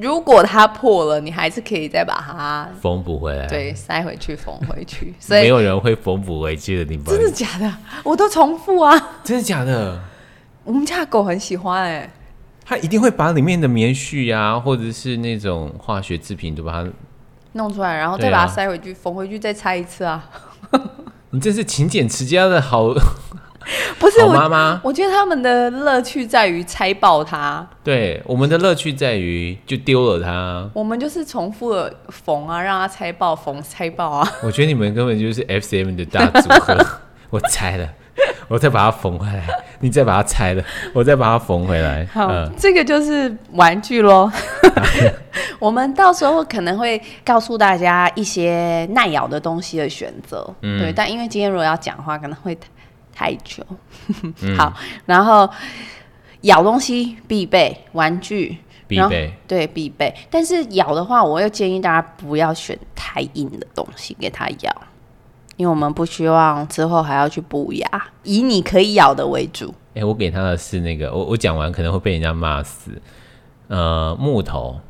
[0.00, 7.70] 如果它破了，你还是可以再把它缝补回来，对，塞回去，缝回去，所以没有人会缝补回去的，你真的假的？
[8.02, 10.00] 我都重复啊，真的假的？
[10.64, 12.10] 我们家的狗很喜欢哎、欸。
[12.64, 16.90] 他一定会把里面的棉絮呀、啊，或者是那种化学制品都把它
[17.52, 20.24] 弄出来，然后再把它塞回去，缝、啊、回去再拆一次啊！
[21.30, 22.88] 你这是勤俭持家的好，
[23.98, 24.80] 不是妈妈？
[24.84, 27.66] 我觉得他们的乐趣在于拆爆它。
[27.82, 30.68] 对，我们的乐趣在于就丢了它。
[30.74, 34.32] 我们就是重复的缝啊，让它拆爆，缝拆爆啊！
[34.42, 36.76] 我觉得你们根本就是 FCM 的大组合。
[37.30, 37.88] 我猜了。
[38.52, 39.42] 我再把它缝回来，
[39.80, 40.62] 你再把它拆了，
[40.92, 42.04] 我再把它缝回来。
[42.12, 44.30] 好，嗯、这个就是玩具喽。
[45.58, 50.46] 我们到时候可能会告诉大家一些耐咬的东西的选择。
[50.60, 52.54] 嗯、对，但因为今天如果要讲的话，可能会
[53.14, 53.64] 太久。
[54.42, 54.74] 嗯、 好，
[55.06, 55.48] 然后
[56.42, 60.14] 咬东西必备，玩具必备，对，必备。
[60.28, 64.82] 但是咬的话，我又建议大家不要选太硬的东西给它咬。
[65.56, 67.86] 因为我们不希望之后还要去补牙，
[68.22, 69.68] 以你可以咬的为主。
[69.94, 72.90] 哎、欸，我给他的是那个，我我讲完可能会被人家骂死。
[73.68, 74.80] 呃，木头，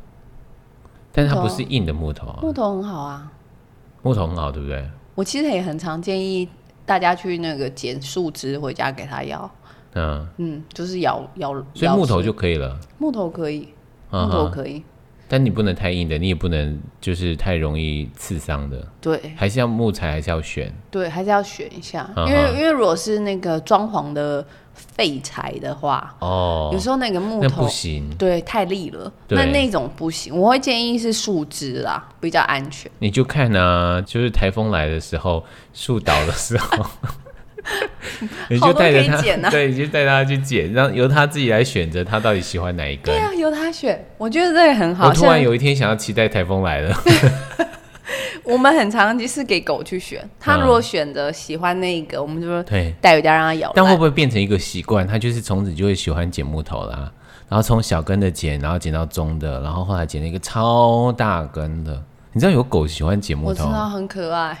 [1.11, 2.39] 但是它不是硬的木头啊。
[2.41, 3.31] 木头很好啊，
[4.01, 4.85] 木头很好，对不对？
[5.15, 6.47] 我其实也很常建议
[6.85, 9.49] 大家去那个捡树枝回家给他咬。
[9.95, 12.79] 嗯嗯，就是咬咬，所以木头就可以了。
[12.97, 13.69] 木头可以，
[14.09, 14.83] 木头可以。
[15.27, 18.87] 但你不能太硬的，你也不能就是太容易刺伤的。
[19.01, 20.71] 对，还是要木材，还是要选。
[20.91, 30.37] 对，还是要选一下，因为因为如果是那个装潢的废材的话，哦，有时候那个木头不行，对，太利了，那那种不行。
[30.37, 32.91] 我会建议是树枝啦，比较安全。
[32.99, 36.85] 你就看啊，就是台风来的时候，树倒的时候。
[38.49, 43.05] 你就带着他，啊、对，你就带他去捡，让由他自己来选择他到底喜欢哪一根。
[43.05, 45.07] 对啊，由他选，我觉得这个很好。
[45.07, 46.95] 我突然有一天想要期待台风来了。
[48.43, 53.71] 我们很常就是给狗去选，他如果选择喜欢那个，嗯、我们就说对，带回家让他咬。
[53.73, 55.07] 但会不会变成一个习惯？
[55.07, 57.09] 他就是从此就会喜欢剪木头啦，
[57.47, 62.03] 然后从小根的剪，然后剪到中的，然后后来剪了一个超大根的。
[62.33, 63.63] 你知道有狗喜欢剪木头？
[63.63, 64.57] 我知道，很可爱。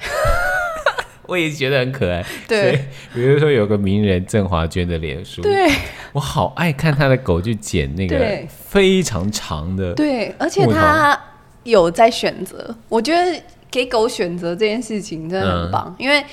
[1.27, 2.25] 我也觉得很可爱。
[2.47, 5.69] 对，比如说有个名人郑华娟的脸书，对，
[6.11, 8.17] 我好爱看他的狗去剪那个
[8.49, 9.93] 非常长的。
[9.93, 11.17] 对，而且他
[11.63, 12.75] 有在选择。
[12.89, 16.23] 我觉得给狗选择这件事情真的很棒，嗯、因为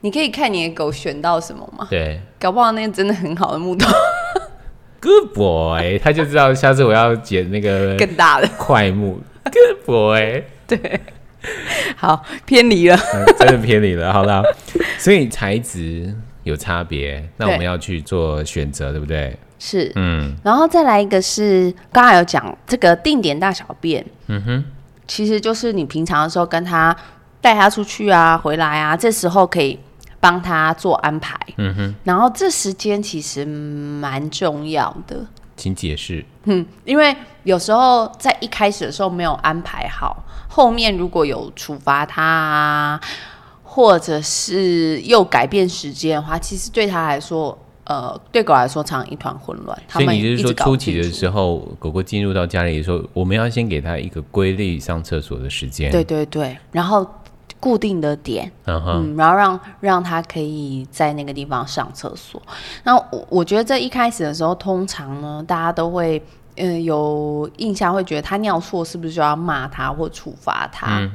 [0.00, 1.86] 你可以看你的狗选到什么嘛。
[1.88, 3.88] 对，搞不好那个真的很好的木头。
[5.00, 9.20] Good boy，他就知道下次我要剪那个更大的块木。
[9.44, 11.00] Good boy，对。
[12.00, 14.10] 好，偏离了、 嗯，真的偏离了。
[14.10, 14.42] 好了，
[14.98, 16.10] 所以材质
[16.44, 19.38] 有差别，那我们要去做选择，对不对？
[19.58, 24.64] 是，嗯，然后再来一个是，刚才有讲这个定点大小便，嗯哼，
[25.06, 26.96] 其实就是你平常的时候跟他
[27.42, 29.78] 带他出去啊，回来啊，这时候可以
[30.18, 35.26] 帮他做安排，嗯哼，然后这时间其实蛮重要的。
[35.60, 36.24] 请解释。
[36.44, 43.00] 嗯，因为有时候在一开始的时候没有安排好，后面如果有处罚他啊，
[43.62, 49.78] 或者是又改变时间的话，其实对他来说，呃，对狗来说常常一团混乱。
[49.90, 55.92] 所以你就是说，初期的时候，狗狗进入到家里的时候，我们要先给他一个规律上厕所的时间。
[55.92, 57.06] 对对对，然后。
[57.60, 58.92] 固定的点，uh huh.
[58.94, 62.40] 嗯，然后让让他可以在那个地方上厕所。
[62.84, 66.16] 那我我觉得这一开始的时候，通常呢，大家都会
[66.56, 71.00] 嗯、呃、有印象，会觉得他尿错是不是就要骂他或处罚他？
[71.00, 71.12] 嗯、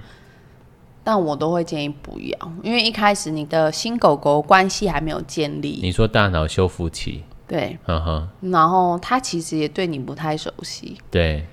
[1.04, 5.80] 但我都会建议不要，因为一开始你的新狗狗关系还没有建立。
[5.82, 11.44] 你说大脑修复期，对，嗯哼，然后他其实也对你不太熟悉，对。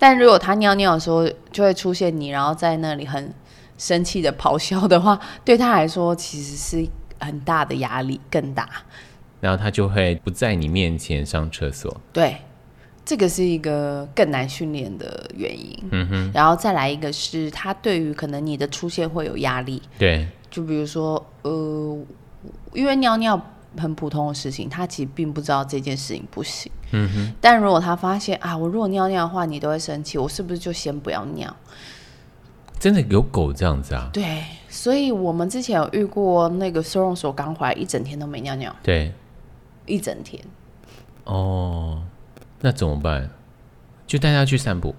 [0.00, 3.32] 但如果他尿尿的时候就会出现你，然后在那里很。
[3.82, 8.68] 生气的咆哮的话，对他来说其实是很大的压力，更大。
[9.40, 12.00] 然后他就会不在你面前上厕所。
[12.12, 12.36] 对，
[13.04, 15.76] 这个是一个更难训练的原因。
[15.90, 16.30] 嗯哼。
[16.32, 19.82] 然后再来一个是他对于可能你的出现会有压力。
[19.98, 20.28] 对。
[20.48, 21.98] 就比如说，呃，
[22.72, 23.40] 因为尿尿
[23.76, 26.70] 很普通的事情，他其实并不知道这件事情不行。
[26.92, 27.34] 嗯哼。
[27.40, 31.56] 但如果他发现啊，我如果尿尿的话，你都会生气，我是不是就先不要尿？
[32.82, 34.10] 真的有狗这样子啊？
[34.12, 38.74] 对，所以我们之前有遇过那个收容所刚回来，一整天都没尿尿。
[38.82, 39.12] 对，
[39.86, 40.42] 一整天。
[41.22, 42.02] 哦，
[42.60, 43.30] 那怎么办？
[44.04, 44.92] 就带它去散步。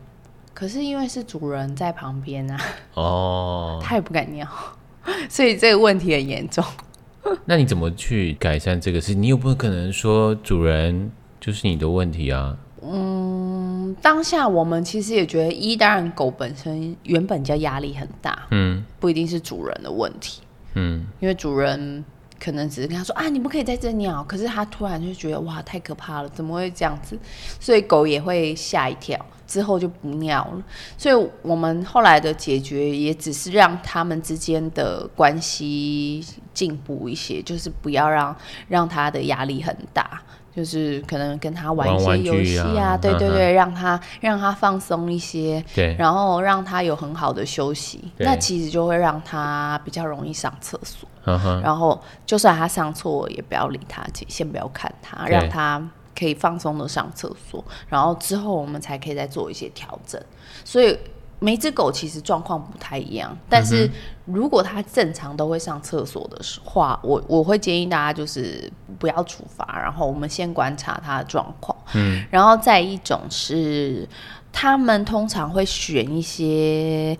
[0.53, 2.61] 可是因为是主人在旁边啊，
[2.93, 4.47] 哦， 他也不敢尿，
[5.27, 6.63] 所以这个问题很严重。
[7.43, 9.13] 那你怎么去改善这个事？
[9.13, 12.57] 你有不可能说主人就是你的问题啊？
[12.81, 13.52] 嗯，
[14.01, 20.41] 当下我们其实也觉得，一当然狗本身原本就压力很大，嗯，不一定是主人的问题，
[20.75, 22.03] 嗯，因为主人
[22.39, 27.17] 可能只是跟他说啊，你不可以在这尿，可是他突然就觉得哇，太可怕了，怎么会这样子？
[27.59, 29.17] 所以狗也会吓一跳，
[29.47, 30.63] 之后就不尿了。
[30.97, 38.35] 所以我们后来的解决也只是让他们之间的关系进步一些，就是不要让
[38.67, 40.21] 让他的压力很大。
[40.55, 51.09] 就是可能跟他玩一些游戏啊，啊对对对，嗯、让他让他放松一些，对，然后让他有很好的休息，那其实就会让他比较容易上厕所。
[51.25, 55.81] 嗯、然后就算他上错，也不要理他，先不要看他，让他
[56.17, 60.21] 可以放松的上厕所，然后之后我们才可以再做一些调整。
[60.63, 60.97] 所以。
[61.43, 63.89] 每只狗其实状况不太一样，但是
[64.23, 71.77] 如果它正常都会上厕所的话，我我会建议大家就是不要处罚，然后我们先观察它的状况。
[71.95, 74.07] 嗯，然后再一种是，
[74.53, 77.17] 他们通常会选一些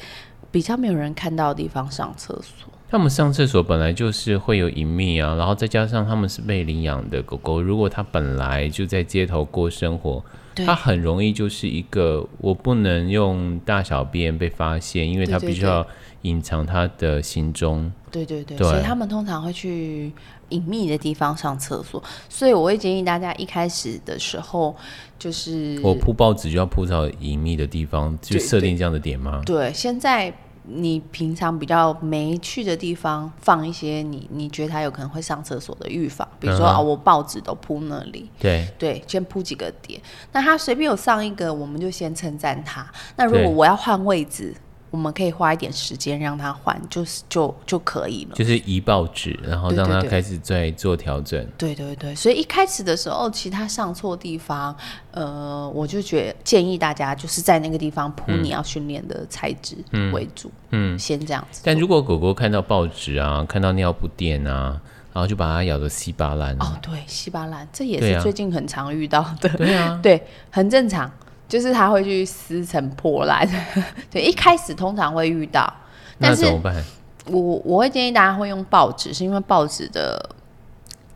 [0.49, 2.71] 比较没有人看到的地方上厕所。
[2.89, 10.23] 他们上厕所本来就是会有隐秘啊，然后再加上他们是被领养的狗狗，如果它本来就在街头过生活，
[10.55, 15.85] 它很容易就是一个我不能用大小便被发现，因为它必须要
[16.21, 17.91] 隐藏它的行踪。
[18.11, 20.11] 对对对，对，所以他们通常会去
[20.49, 24.75] 隐秘的地方上厕所，所以我会建议大家一开始的时候
[25.17, 29.41] 就是我铺报纸就要铺到隐秘的地方，就设定这样的点吗？
[29.45, 30.33] 对，对，现在。
[30.63, 40.01] 你平常比较没去的地方，放一些你你觉得他有可能会上厕所的预防，比如说啊、嗯哦，我报纸都铺那里，对对，先铺几个点。
[40.31, 42.85] 那他随便有上一个，我们就先称赞他。
[43.15, 44.55] 那如果我要换位置。
[44.93, 48.35] 我们可以花一点时间让他换，就是就就可以了。
[48.35, 51.43] 就是移报纸，然后让他开始再做调整。
[51.57, 54.75] 对对对，所以一开始的时候，其他上错地方，
[55.09, 59.75] 呃，我就觉得建议大家就是在那个地方铺你要训练的材质
[60.11, 61.63] 为主，嗯，嗯，先这样子。
[61.65, 64.79] 但如果狗狗看到报纸啊，看到尿布垫啊，
[65.11, 66.55] 然后就把它咬得稀巴烂。
[66.59, 69.49] 哦，对，稀巴烂，这也是最近很常遇到的。
[69.49, 71.11] 对啊， 对，很正常。
[71.53, 73.47] 就是它会去撕成破烂，
[74.09, 75.71] 对，一开始通常会遇到，
[76.19, 76.83] 但是怎么办？
[77.27, 80.31] 我我会建议大家会用报纸，是因为报纸的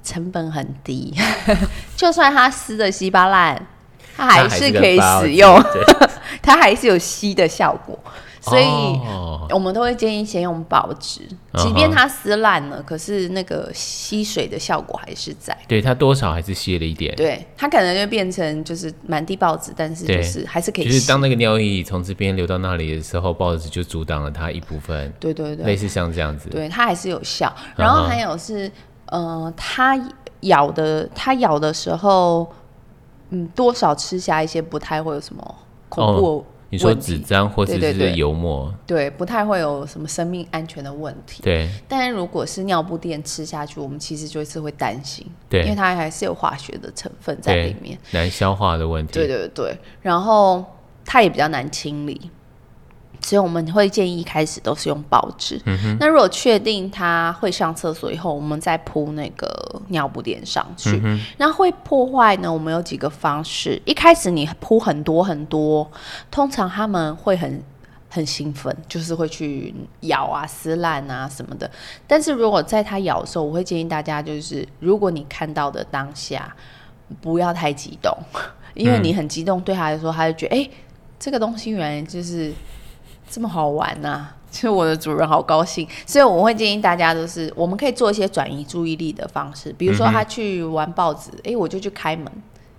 [0.03, 1.11] 成本很低，
[1.97, 3.59] 就算它撕的稀巴烂，
[4.15, 5.59] 它还是可以使用，
[6.43, 7.97] 它 还是有吸的效果。
[8.41, 8.65] 所以，
[9.49, 11.21] 我们都会建议先用报纸，
[11.57, 15.57] 即便它撕烂了，可是那个吸水的效果还是在。
[15.67, 17.15] 对，它多少还是吸了一点。
[17.15, 20.91] 对，它可能就变成就是满地报纸，但是就是还是可以吸。
[20.91, 25.11] 就是当那个尿液从这边流到那里的时候，报纸就阻挡了它一部分。
[25.19, 26.49] 对对对，类似像这样子。
[26.49, 27.53] 对，它还是有效。
[27.75, 28.71] 然后还有是，
[29.07, 29.99] 呃，它
[30.41, 32.47] 咬的，它咬的时候，
[33.31, 35.55] 嗯，多少吃下一些不太会有什么
[35.89, 36.45] 恐怖。
[36.69, 41.41] 你说纸张或者是油墨，对，不太会有什么生命安全的问题。
[41.41, 49.13] 对，但是如果是尿布垫吃下去，我们其实就是会担心，对，因为它还是有化学的成分在里面，难消化的问题。
[49.13, 50.65] 对对对，然后
[51.05, 52.29] 它也比较难清理。
[53.27, 55.61] 所以我们会建议一开始都是用报纸。
[55.65, 61.01] 嗯、那如果确定他会上厕所以后，我们再铺那个尿布垫上去。
[61.03, 62.51] 嗯、那会破坏呢？
[62.51, 63.81] 我们有几个方式。
[63.83, 65.91] 一开始你铺很多很多，
[66.31, 67.61] 通常他们会很
[68.09, 71.69] 很兴奋，就是会去咬啊、撕烂啊什么的。
[72.07, 76.55] 但是如果在他咬的时候，我会建议大家就是，如果你看到的当下
[77.19, 78.17] 不要太激动，
[78.73, 80.71] 因为你很激动，对他来说，他就觉得哎、欸，
[81.19, 82.53] 这个东西原来就是。
[83.29, 84.35] 这么好玩呐、啊！
[84.49, 92.31] 其实我的主人好高兴，所以我会建议大家都是，我们可以做一些转移注意力的方式，比如说他去玩报纸，哎、嗯欸，我就去开门，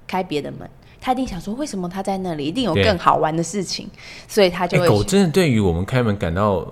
[0.07, 0.69] 开别的门，
[1.01, 3.89] 他一定想说，为什么他在那里，一定有更好玩的事情，
[4.27, 4.87] 所以他就会。
[4.87, 6.67] 欸、狗真的对于我们开门感到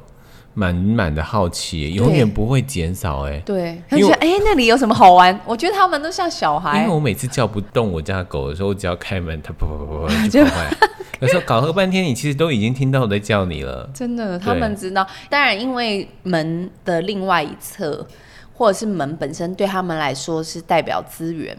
[0.59, 3.27] 满满的好奇，永远不会减少。
[3.27, 5.39] 哎，对，他觉得哎，那里有什么好玩？
[5.45, 10.75] 我觉得他们都像小孩，因为我每次叫不动我家狗的时候，我只要开门，它噗噗噗噗就跑来。
[11.21, 13.89] 有时候搞了半天，你其实都已经听到我在叫你了。
[13.93, 15.07] 真的，他们知道。
[15.29, 18.07] 当然，因为门的另外一侧，
[18.55, 21.55] 或者是门本身，对他们来说是代表资源，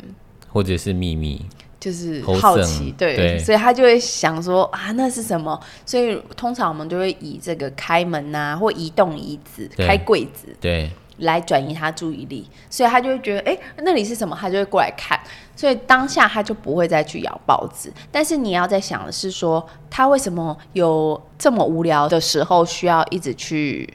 [0.49, 1.45] 或者是秘密，
[1.79, 2.93] 就是好奇。
[2.97, 5.59] 对，对，所以他就会想说啊，那是什么？
[5.85, 10.89] 所以通常我们就会以这个开门啊，或移动椅子、开柜子，对。
[11.21, 14.37] 来转移他注意力，所以他就会觉得，哎、欸，那里是什么？
[14.39, 15.19] 他就会过来看，
[15.55, 17.91] 所以当下他就不会再去咬报纸。
[18.11, 23.91] 但是你要在想的是说，他为什么有这么无聊的时候需要一直去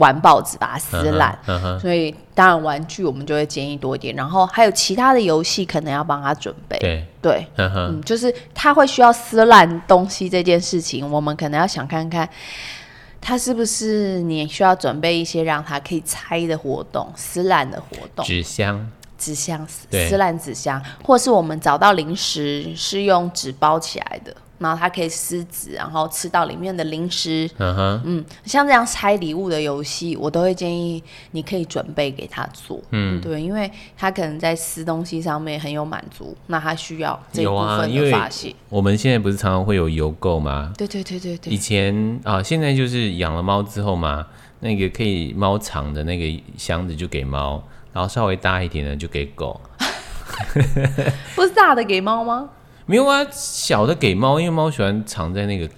[0.00, 1.38] 玩报纸，把它撕烂？
[1.46, 6.76] 嗯嗯、所以当然玩具我们就会建议多一点，然后还有其他的游戏可能要帮他准备。
[6.78, 12.28] 对对、嗯，嗯，就是他会需要撕烂东西这件事情，我们可能要想看看。
[13.22, 18.24] 他是不是你需要准备一些让他可以拆的活动、撕烂的活动？
[18.24, 24.34] 纸箱、纸箱、撕烂纸箱，或是我们找到零食是用纸包起来的。
[24.60, 27.50] 然后它可以撕纸，然后吃到里面的零食。
[27.56, 31.02] 嗯哼嗯，像这样拆礼物的游戏，我都会建议
[31.32, 32.80] 你可以准备给他做。
[32.90, 38.54] 嗯，对，因为他可能在撕东西上面很有满足，那他需要这一部分的发泄。
[38.68, 40.72] 我们现在不是常常会有邮购吗？
[40.76, 41.52] 对对对对对。
[41.52, 44.26] 以前啊，现在就是养了猫之后嘛，
[44.60, 47.62] 那个可以猫藏的那个箱子就给猫，
[47.94, 49.58] 然后稍微大一点的就给狗。
[51.34, 52.48] 不是大的给猫吗？
[52.90, 55.70] 没有啊，小的给猫，因为猫喜欢藏在那个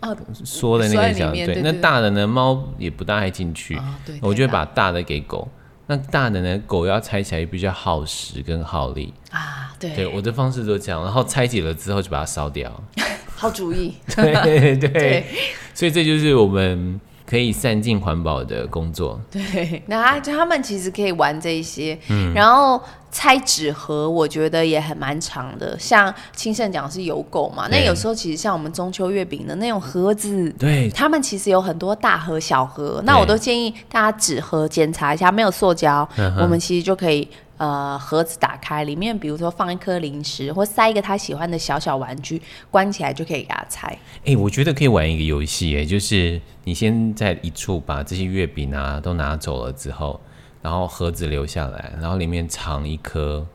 [0.45, 3.83] 缩的那个箱，对，那大的呢，猫也不大爱进去，哦，
[4.23, 5.47] 我就会把大的给狗。
[5.89, 9.13] 那大的呢，狗要拆起来比较耗时跟耗力。
[9.31, 12.73] 啊，对，对，我的方式都这样，然后拆解了之后就把它烧掉。
[13.37, 14.33] 好主意，对
[14.77, 15.27] 对， 对，
[15.75, 19.21] 所以这就是我们可以散尽环保的工作。
[19.31, 22.83] 对，那他就他们其实可以玩这一些，嗯，然后
[23.13, 25.79] 拆纸盒，我觉得也很蛮长的。
[25.79, 36.09] 像青盛讲的是邮购嘛，那有时候其实像我们中秋月饼的那种盒子，对，他们其实有很多大盒、小盒，那我都建议大家纸盒检查一下，没有塑胶，
[36.41, 37.29] 我们其实就可以。
[37.59, 42.43] 呃，盒子打开，里面比如说放一颗零食，或塞一个他喜欢的小小玩具，
[42.73, 43.87] 关起来就可以给他拆。
[43.87, 50.21] 哎、欸，我觉得可以玩一个游戏，哎，就是你先在一处把这些月饼啊都拿走了之后，
[50.63, 53.47] 然后盒子留下来，然后里面藏一颗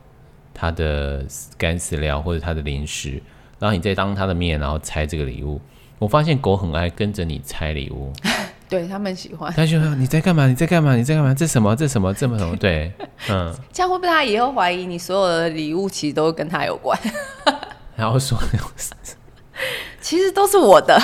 [0.54, 1.24] 他的
[1.56, 3.20] 干饲料或者他的零食，
[3.58, 5.60] 然后你再当他的面，然后拆这个礼物。
[5.98, 8.12] 我发现狗很爱跟着你拆礼物。
[8.68, 10.46] 对他们喜欢，他就说你在干嘛？
[10.46, 10.94] 你在干嘛？
[10.94, 11.32] 你在干嘛？
[11.32, 11.74] 这什么？
[11.74, 12.12] 这什么？
[12.12, 12.54] 这么什么？
[12.54, 12.92] 对，
[13.30, 16.98] 嗯，这样会不会他以后怀疑你所有的礼物其实都跟他有关？
[17.96, 18.38] 然后说，
[20.02, 21.00] 其实都是我的，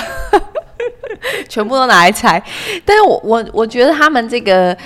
[1.49, 2.41] 全部都拿来拆。
[2.85, 4.77] 但是我我我觉得他们这个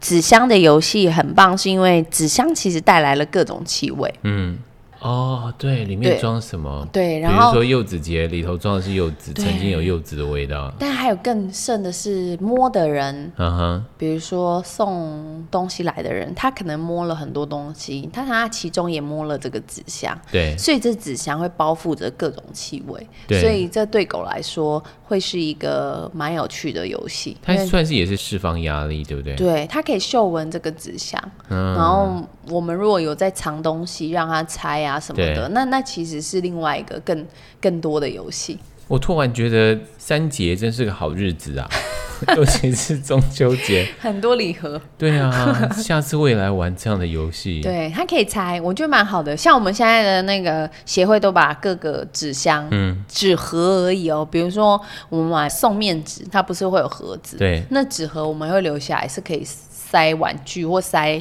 [0.00, 4.12] 纸箱的游戏很棒，是因为纸箱其实带来了各种气味。
[4.22, 4.58] 嗯。
[4.98, 6.84] 哦，对，里面装什么？
[6.90, 10.72] 对，然后比如说柚子节里头装的是柚子，曾经有柚子的味道。
[10.80, 27.36] 但还有更甚的是摸的人，嗯哼，比如说送东西来的人，他可能摸了很多东西，他他其中也摸了这个纸箱，对，所以这纸箱会包覆着各种气味，对，所以这对狗来说会是一个蛮有趣的游戏。
[27.42, 29.34] 它算是也是释放压力，对不对？
[29.36, 34.98] 对，它可以嗅闻这个纸箱，嗯，然后我们如果有在藏东西，让它猜啊。
[34.98, 37.26] 什么的，那那其实是另外一个更
[37.60, 38.58] 更多的游戏。
[38.88, 41.68] 我突然觉得三节真是个好日子啊，
[42.36, 44.80] 尤其是中秋节，很多礼盒。
[44.96, 47.60] 对啊，下次我也来玩这样的游戏。
[47.64, 49.36] 对，它可以拆，我觉得蛮好的。
[49.36, 54.26] 像我们现在的那个协会都把各个纸箱、嗯，纸盒而已哦。
[54.30, 57.36] 比如说我们买送面纸，它不是会有盒子？
[57.36, 61.20] 对，那纸盒我们会留下来，是可以塞玩具或塞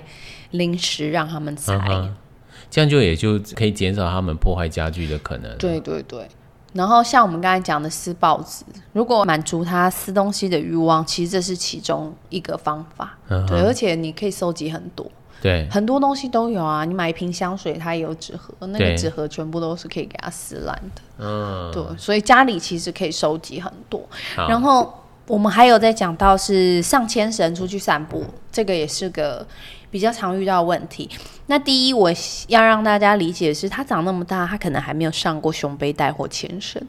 [0.51, 1.73] 零食让他们拆。
[1.89, 2.15] 嗯
[2.67, 5.57] 这样就也就可以减少他们破坏家具的可能。
[5.57, 6.27] 对对对，
[6.75, 13.17] 然后像我们刚才讲的撕报纸，如果满足他撕东西的欲望，其实这是其中一个方法。
[13.29, 15.09] 嗯、对，而且你可以收集很多，
[15.41, 16.83] 对，很多东西都有啊。
[16.83, 21.01] 你买一瓶香水，它也有纸盒，那个纸盒全部都是可以给它撕烂的。
[21.19, 24.05] 嗯，对，所以家里其实可以收集很多。
[24.35, 24.93] 然后
[25.27, 29.45] 我们还有在讲到是上牵绳出去散步，这个也是个。
[29.91, 31.09] 比较常遇到的问题，
[31.45, 32.11] 那第一我
[32.49, 36.85] 要让大家理解的是，他长那么大，他可能还没有上过胸背带或牵绳，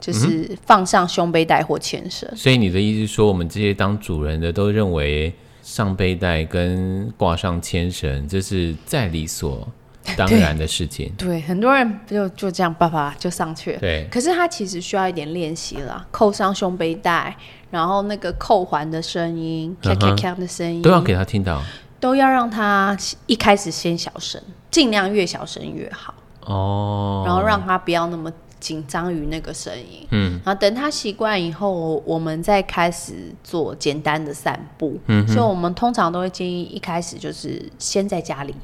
[0.00, 2.28] 就是放上胸背带或牵绳。
[2.34, 5.32] 所以你的意思是说，我们这些当主人的都认为
[5.62, 9.68] 上背带跟挂上牵绳，这是再理所
[10.16, 11.12] 当然的事情。
[11.16, 13.78] 对，对很多人就就这样爸爸就上去了。
[13.78, 17.36] 对，可是他其实需要一点练习了，扣上胸背带，
[17.70, 21.62] 然后那个扣环的声音，咔咔咔的声音，都要给他听到。
[22.00, 22.96] 都要让他
[23.26, 24.40] 一开始先小声，
[24.70, 27.24] 尽量越小声越好哦。
[27.26, 30.40] 然后让他不要那么紧张于那个声音，嗯。
[30.44, 34.96] 然后等他习惯以后，我们再开始做简单的散步。
[35.06, 38.54] 嗯，所以我们通常都会建议一开始就是先在家里。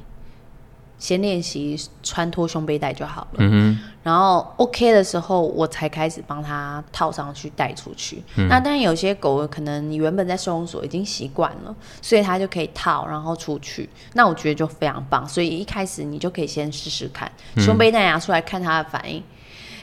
[1.04, 8.22] 先练习穿脱胸背带就好了，嗯，然后 OK 的时候，我才开始帮他套上去带出去。
[8.36, 13.86] 嗯、那当然有些狗可能你原本在收容所已经习惯了，所以它就可以套然后出去。
[14.14, 19.22] 那我觉得就非常棒，所以一开始你就可以先试试看胸背带拿出来看它的反应。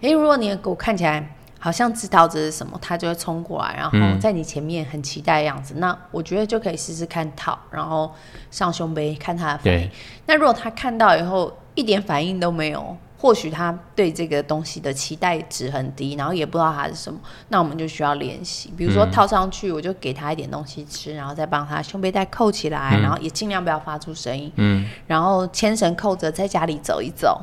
[0.02, 5.76] 诶、欸，如果你的狗看起来，好像知道这是什么，他就会冲过来，然后在你前面很期待的样子。
[5.76, 8.12] 嗯、那我觉得就可以试试看套，然后
[8.50, 9.90] 上胸杯看他的反应。
[10.26, 18.74] 那如果他看到以后一点反应都没有，或许他对这个东西的期待值很低，然后也不知道它是什么，那我们就需要练习。
[18.76, 24.52] 比如说套上去，我就给他一点东西吃，然后再帮他胸背带扣起来，嗯、然后也尽量不要发出声音。
[24.56, 27.40] 嗯，然后牵绳扣着，在家里走一走。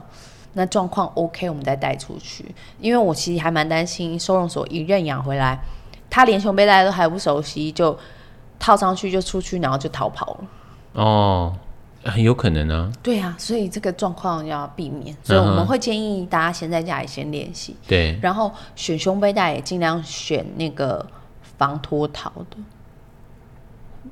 [0.55, 2.45] 那状况 OK，我们再带出去。
[2.81, 5.59] 因为我其实还蛮担心收容所一认养回来，
[6.11, 7.97] 他连胸背带都还不熟悉，就
[8.59, 10.45] 套上去就出去，然后就逃跑了。
[10.95, 11.55] 哦，
[12.05, 12.99] 很有可能呢、啊。
[13.03, 17.77] 对啊，所以这个状况要避免，所以我们会建议大家先在家里先练习。
[17.87, 21.07] 对、嗯，然后选胸背带也尽量选那个
[21.57, 22.57] 防脱逃的。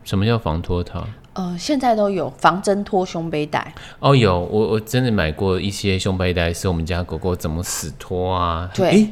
[0.05, 1.05] 什么叫防脱逃？
[1.37, 8.71] 呃，现在都有防挣脱胸背带哦，有我我真的买过一些胸背带，是我们家狗狗怎么死脱啊？
[8.75, 9.09] 对，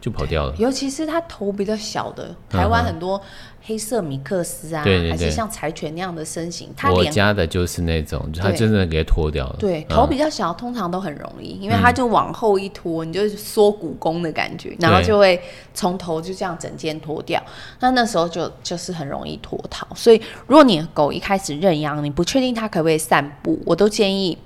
[0.00, 0.54] 就跑掉了。
[0.58, 3.20] 尤其是它头比较小的，台湾很多
[3.62, 6.70] 黑色米克斯啊，对对对，还是像柴犬那样的身形。
[6.76, 9.56] 它我家的就是那种，它真的给它脱掉了。
[9.58, 15.40] 对，头比较小，通常都很容易，因为它就往后一拖，你就是缩骨弓的感觉，然后就会
[15.74, 17.42] 从头就这样整件脱掉。
[17.80, 19.86] 那那时候就就是很容易脱逃。
[19.94, 24.38] 所以，如果你的狗一开始认养，你不确定它可不可以散步，我都建议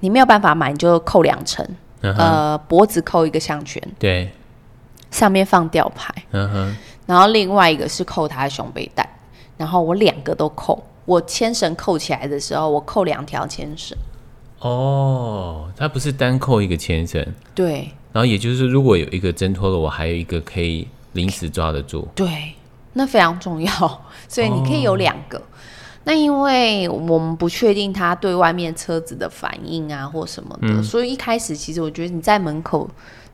[0.00, 1.64] 你没有办法买，你就扣两成。
[2.02, 2.16] Uh -huh.
[2.16, 4.30] 呃，脖子扣一个项圈，对，
[5.10, 9.08] 上面放吊牌嗯哼然后另外一个是扣他的胸背带，
[9.56, 10.82] 然后我两个都扣。
[11.06, 13.98] 我牵绳扣起来的时候，我扣两条牵绳。
[14.60, 17.90] 哦，它不是单扣一个牵绳，对。
[18.12, 22.06] 然后也就是如果有一个挣脱了，我还有一个可以临时抓得住。
[22.14, 22.54] 对，
[22.92, 25.38] 那非常重要，所以你可以有两个。
[25.38, 25.46] Oh.
[26.04, 32.88] 那因为我们不确定他对外面车子的反应啊，或什么的，嗯，所以一开始其实我觉得你在门口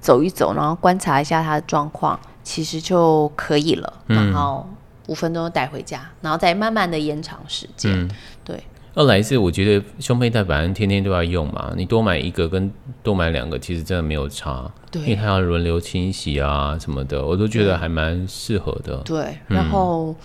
[0.06, 3.92] 走一走，然后观察一下他的状况，其实就可以了。
[4.06, 4.64] 然后
[5.08, 8.10] 五分钟带回家，然后再慢慢的延长时间，嗯。
[8.44, 8.62] 对。
[8.94, 14.70] 二来是我觉得胸佩带反正天天都要用嘛，你多买一个跟多买两个其实真的没有差。
[14.92, 15.02] 对。
[15.02, 18.98] 因为它要轮流清洗啊什么的，我都觉得还蛮适合的。
[18.98, 19.36] 对。
[19.48, 20.12] 然后。
[20.12, 20.16] 嗯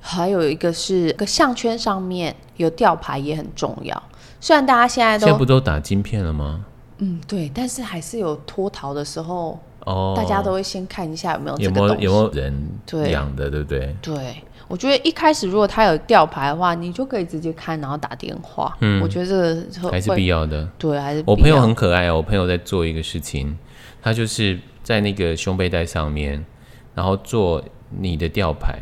[0.00, 4.00] 还有一个是个项圈上面有吊牌也很重要，
[4.40, 6.64] 虽然大家现在都现在不都打晶片了吗？
[6.98, 12.42] 嗯，对，但是还是有脱逃的时候，哦，大家都会先看一下有没有这个东西，有没有，有没有
[13.00, 13.96] 人养的，对不对？
[14.02, 18.76] 对，我觉得一开始如果他有吊牌的话，你就可以直接看，然后打电话。
[18.80, 20.68] 嗯，我觉得这个还是必要的。
[20.76, 23.56] 对，还是我朋友很可爱哦，我朋友在做一个事情，
[24.02, 26.44] 他就是在那个胸背带上面，
[26.94, 28.78] 然后做你的吊牌。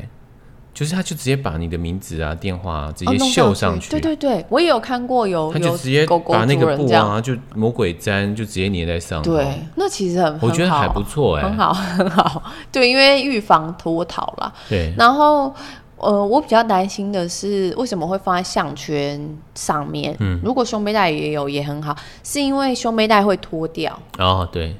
[0.76, 3.88] 就是他，就直接把你的名字啊、电话啊直接绣上去。
[3.90, 9.34] 对对对，我也有看过有，他就直接把那个布啊，就魔鬼粘就直接粘在上面。
[9.34, 12.42] 对，那其实很，我觉得还不错哎、欸，很好 很好。
[12.70, 14.52] 对，因为预防脱逃啦。
[14.68, 14.92] 对。
[14.98, 15.50] 然后，
[15.96, 19.18] 呃，我比较担心的是，为什么会放在项圈
[19.54, 20.14] 上面？
[20.20, 23.98] 嗯，如果胸背带也有也很好，是因为胸背带会脱掉。
[24.18, 24.76] 哦，对。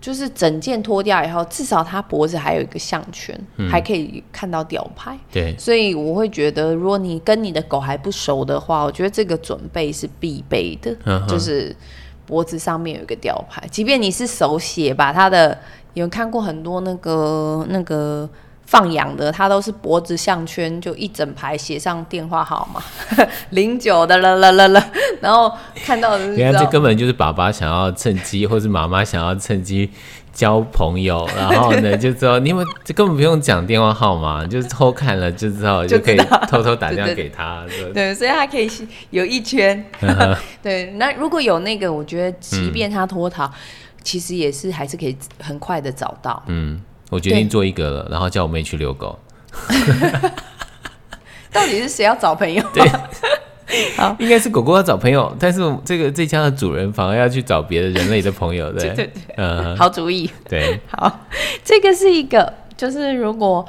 [0.00, 5.18] 就是整件脱掉以后，至少它脖子还有一个项圈，嗯，还可以看到吊牌。
[5.32, 11.74] 对，所以我会觉得，如果你跟你的狗还不熟的话，我觉得这个准备是必备的，嗯，就是
[12.26, 15.58] 脖子上面有一个吊牌，即便你是手写，把它的
[15.94, 18.28] 有看过很多那个那个。
[18.68, 22.82] 放养的，他都是脖子项圈，就一整排写上电话号码，
[23.48, 24.90] 零九的了了了了，
[25.22, 25.50] 然后
[25.86, 29.88] 看到的是，原来这根本就是爸爸想要趁机，或是妈妈想要趁机
[30.34, 37.64] 交朋友，然后呢，就知道你们这根本不用讲电话号码，就是偷看了就知道，就可以偷偷打电话给他。
[37.94, 38.70] 对，所以他可以
[39.08, 39.82] 有一圈。
[40.62, 43.52] 对，那如果有那个，我觉得即便他脱逃，嗯，
[44.02, 46.42] 其实也是还是可以很快的找到。
[46.48, 46.82] 嗯。
[47.10, 49.18] 我决定做一个了，然后叫我妹去遛狗。
[51.50, 52.62] 到底是谁要找朋友？
[52.74, 52.86] 对，
[53.96, 60.30] 好，应该是狗狗要找朋友，但是这个这家的主人反而要去找别的人类的朋友， 对，对对对，嗯，好主意。
[60.48, 61.20] 对，好，
[61.64, 63.64] 这个是一个，就是如果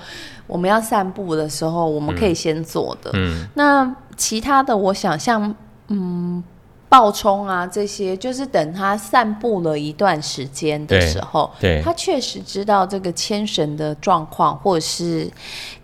[0.46, 3.12] 我们要散步的时候，我们可以先做的。
[3.14, 5.56] 嗯，那其他的，我想像，
[5.88, 6.44] 嗯。
[6.90, 15.30] 暴冲啊，这些就是等他散步了一段时间的时候，对，他确实知道这个牵绳的状况，或者是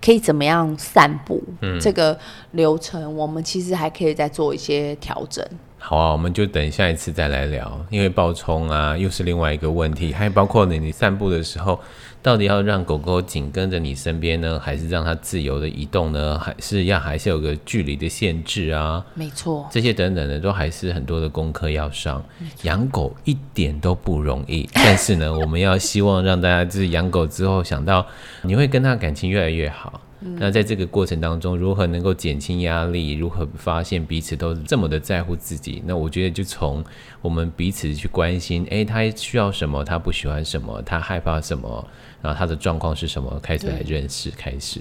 [0.03, 2.18] 可以怎么样散步，嗯，这个
[2.51, 5.45] 流程，我们其实还可以再做一些调整。
[5.78, 11.80] 好啊，我们就等下一次再来聊，因为暴冲啊，又是另外一个问题，还包括你你散步的时候。
[12.26, 16.39] 到底要让狗狗紧跟着你身边呢，还是让它自由的移动呢？
[16.39, 19.05] 还是要还是有个距离的限制啊？
[19.13, 22.26] 没错，这些等等的都还是很多的功课要上。
[22.63, 28.03] 养狗一点都不容易，但是呢，我们要希望让大家就是养狗之后想到
[28.41, 30.01] 你会跟它感情越来越好。
[30.22, 30.38] 嗯。
[30.39, 33.13] 那在这个过程当中，如何能够减轻压力？
[33.13, 35.82] 如何发现彼此都这么的在乎自己？
[35.86, 36.84] 那我觉得就从
[37.22, 39.84] 我们彼此去关心，诶，他需要什么？
[39.84, 40.82] 他不喜欢什么？
[40.84, 41.88] 他害怕什么？
[42.22, 43.39] 然后他的状况是什么？
[43.41, 44.80] 开始来认识，开始。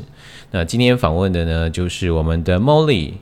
[0.51, 3.14] 那今天访问的呢，就是我们的 Molly。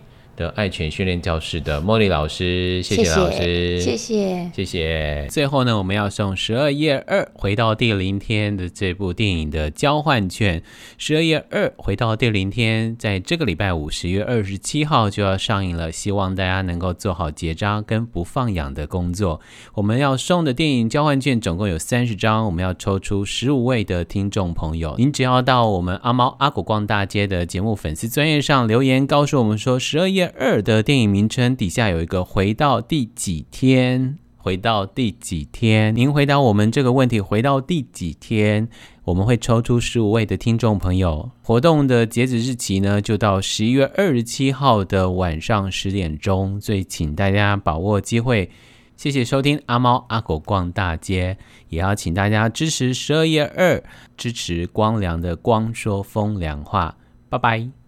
[0.43, 5.29] 的爱犬训练教室的茉莉老师，谢谢老师，谢谢，谢谢。
[5.31, 10.61] 最后呢，我们要送十二月二回到第零天的这部电影的交换券。
[10.99, 19.41] 十二月二回到第零天，在这个礼拜五，十月二十七号就要上映了，希望大家能够做好结扎跟不放养的工作。
[19.75, 24.97] 我们要送的电影交换券总共有三十张，我们要抽出十五位的听众朋友。
[24.99, 30.32] 您只要到我们阿猫阿狗逛大街的节目粉丝专页上留言，告诉我们说十二夜。
[30.39, 35.95] 二的电影名称底下有一个“回到第几天”，回到第几天？
[35.95, 38.69] 您回答我们这个问题，回到第几天？
[39.05, 41.31] 我们会抽出十五位的听众朋友。
[41.43, 48.51] 活动的截止日期呢，就到十一月二十七号的晚上十点钟，所以请大家把握机会。
[48.97, 51.37] 谢谢收听阿猫阿狗逛大街，
[51.69, 53.83] 也要请大家支持十二月二，
[54.17, 56.97] 支持光良的光说风凉话。
[57.29, 57.82] 拜拜。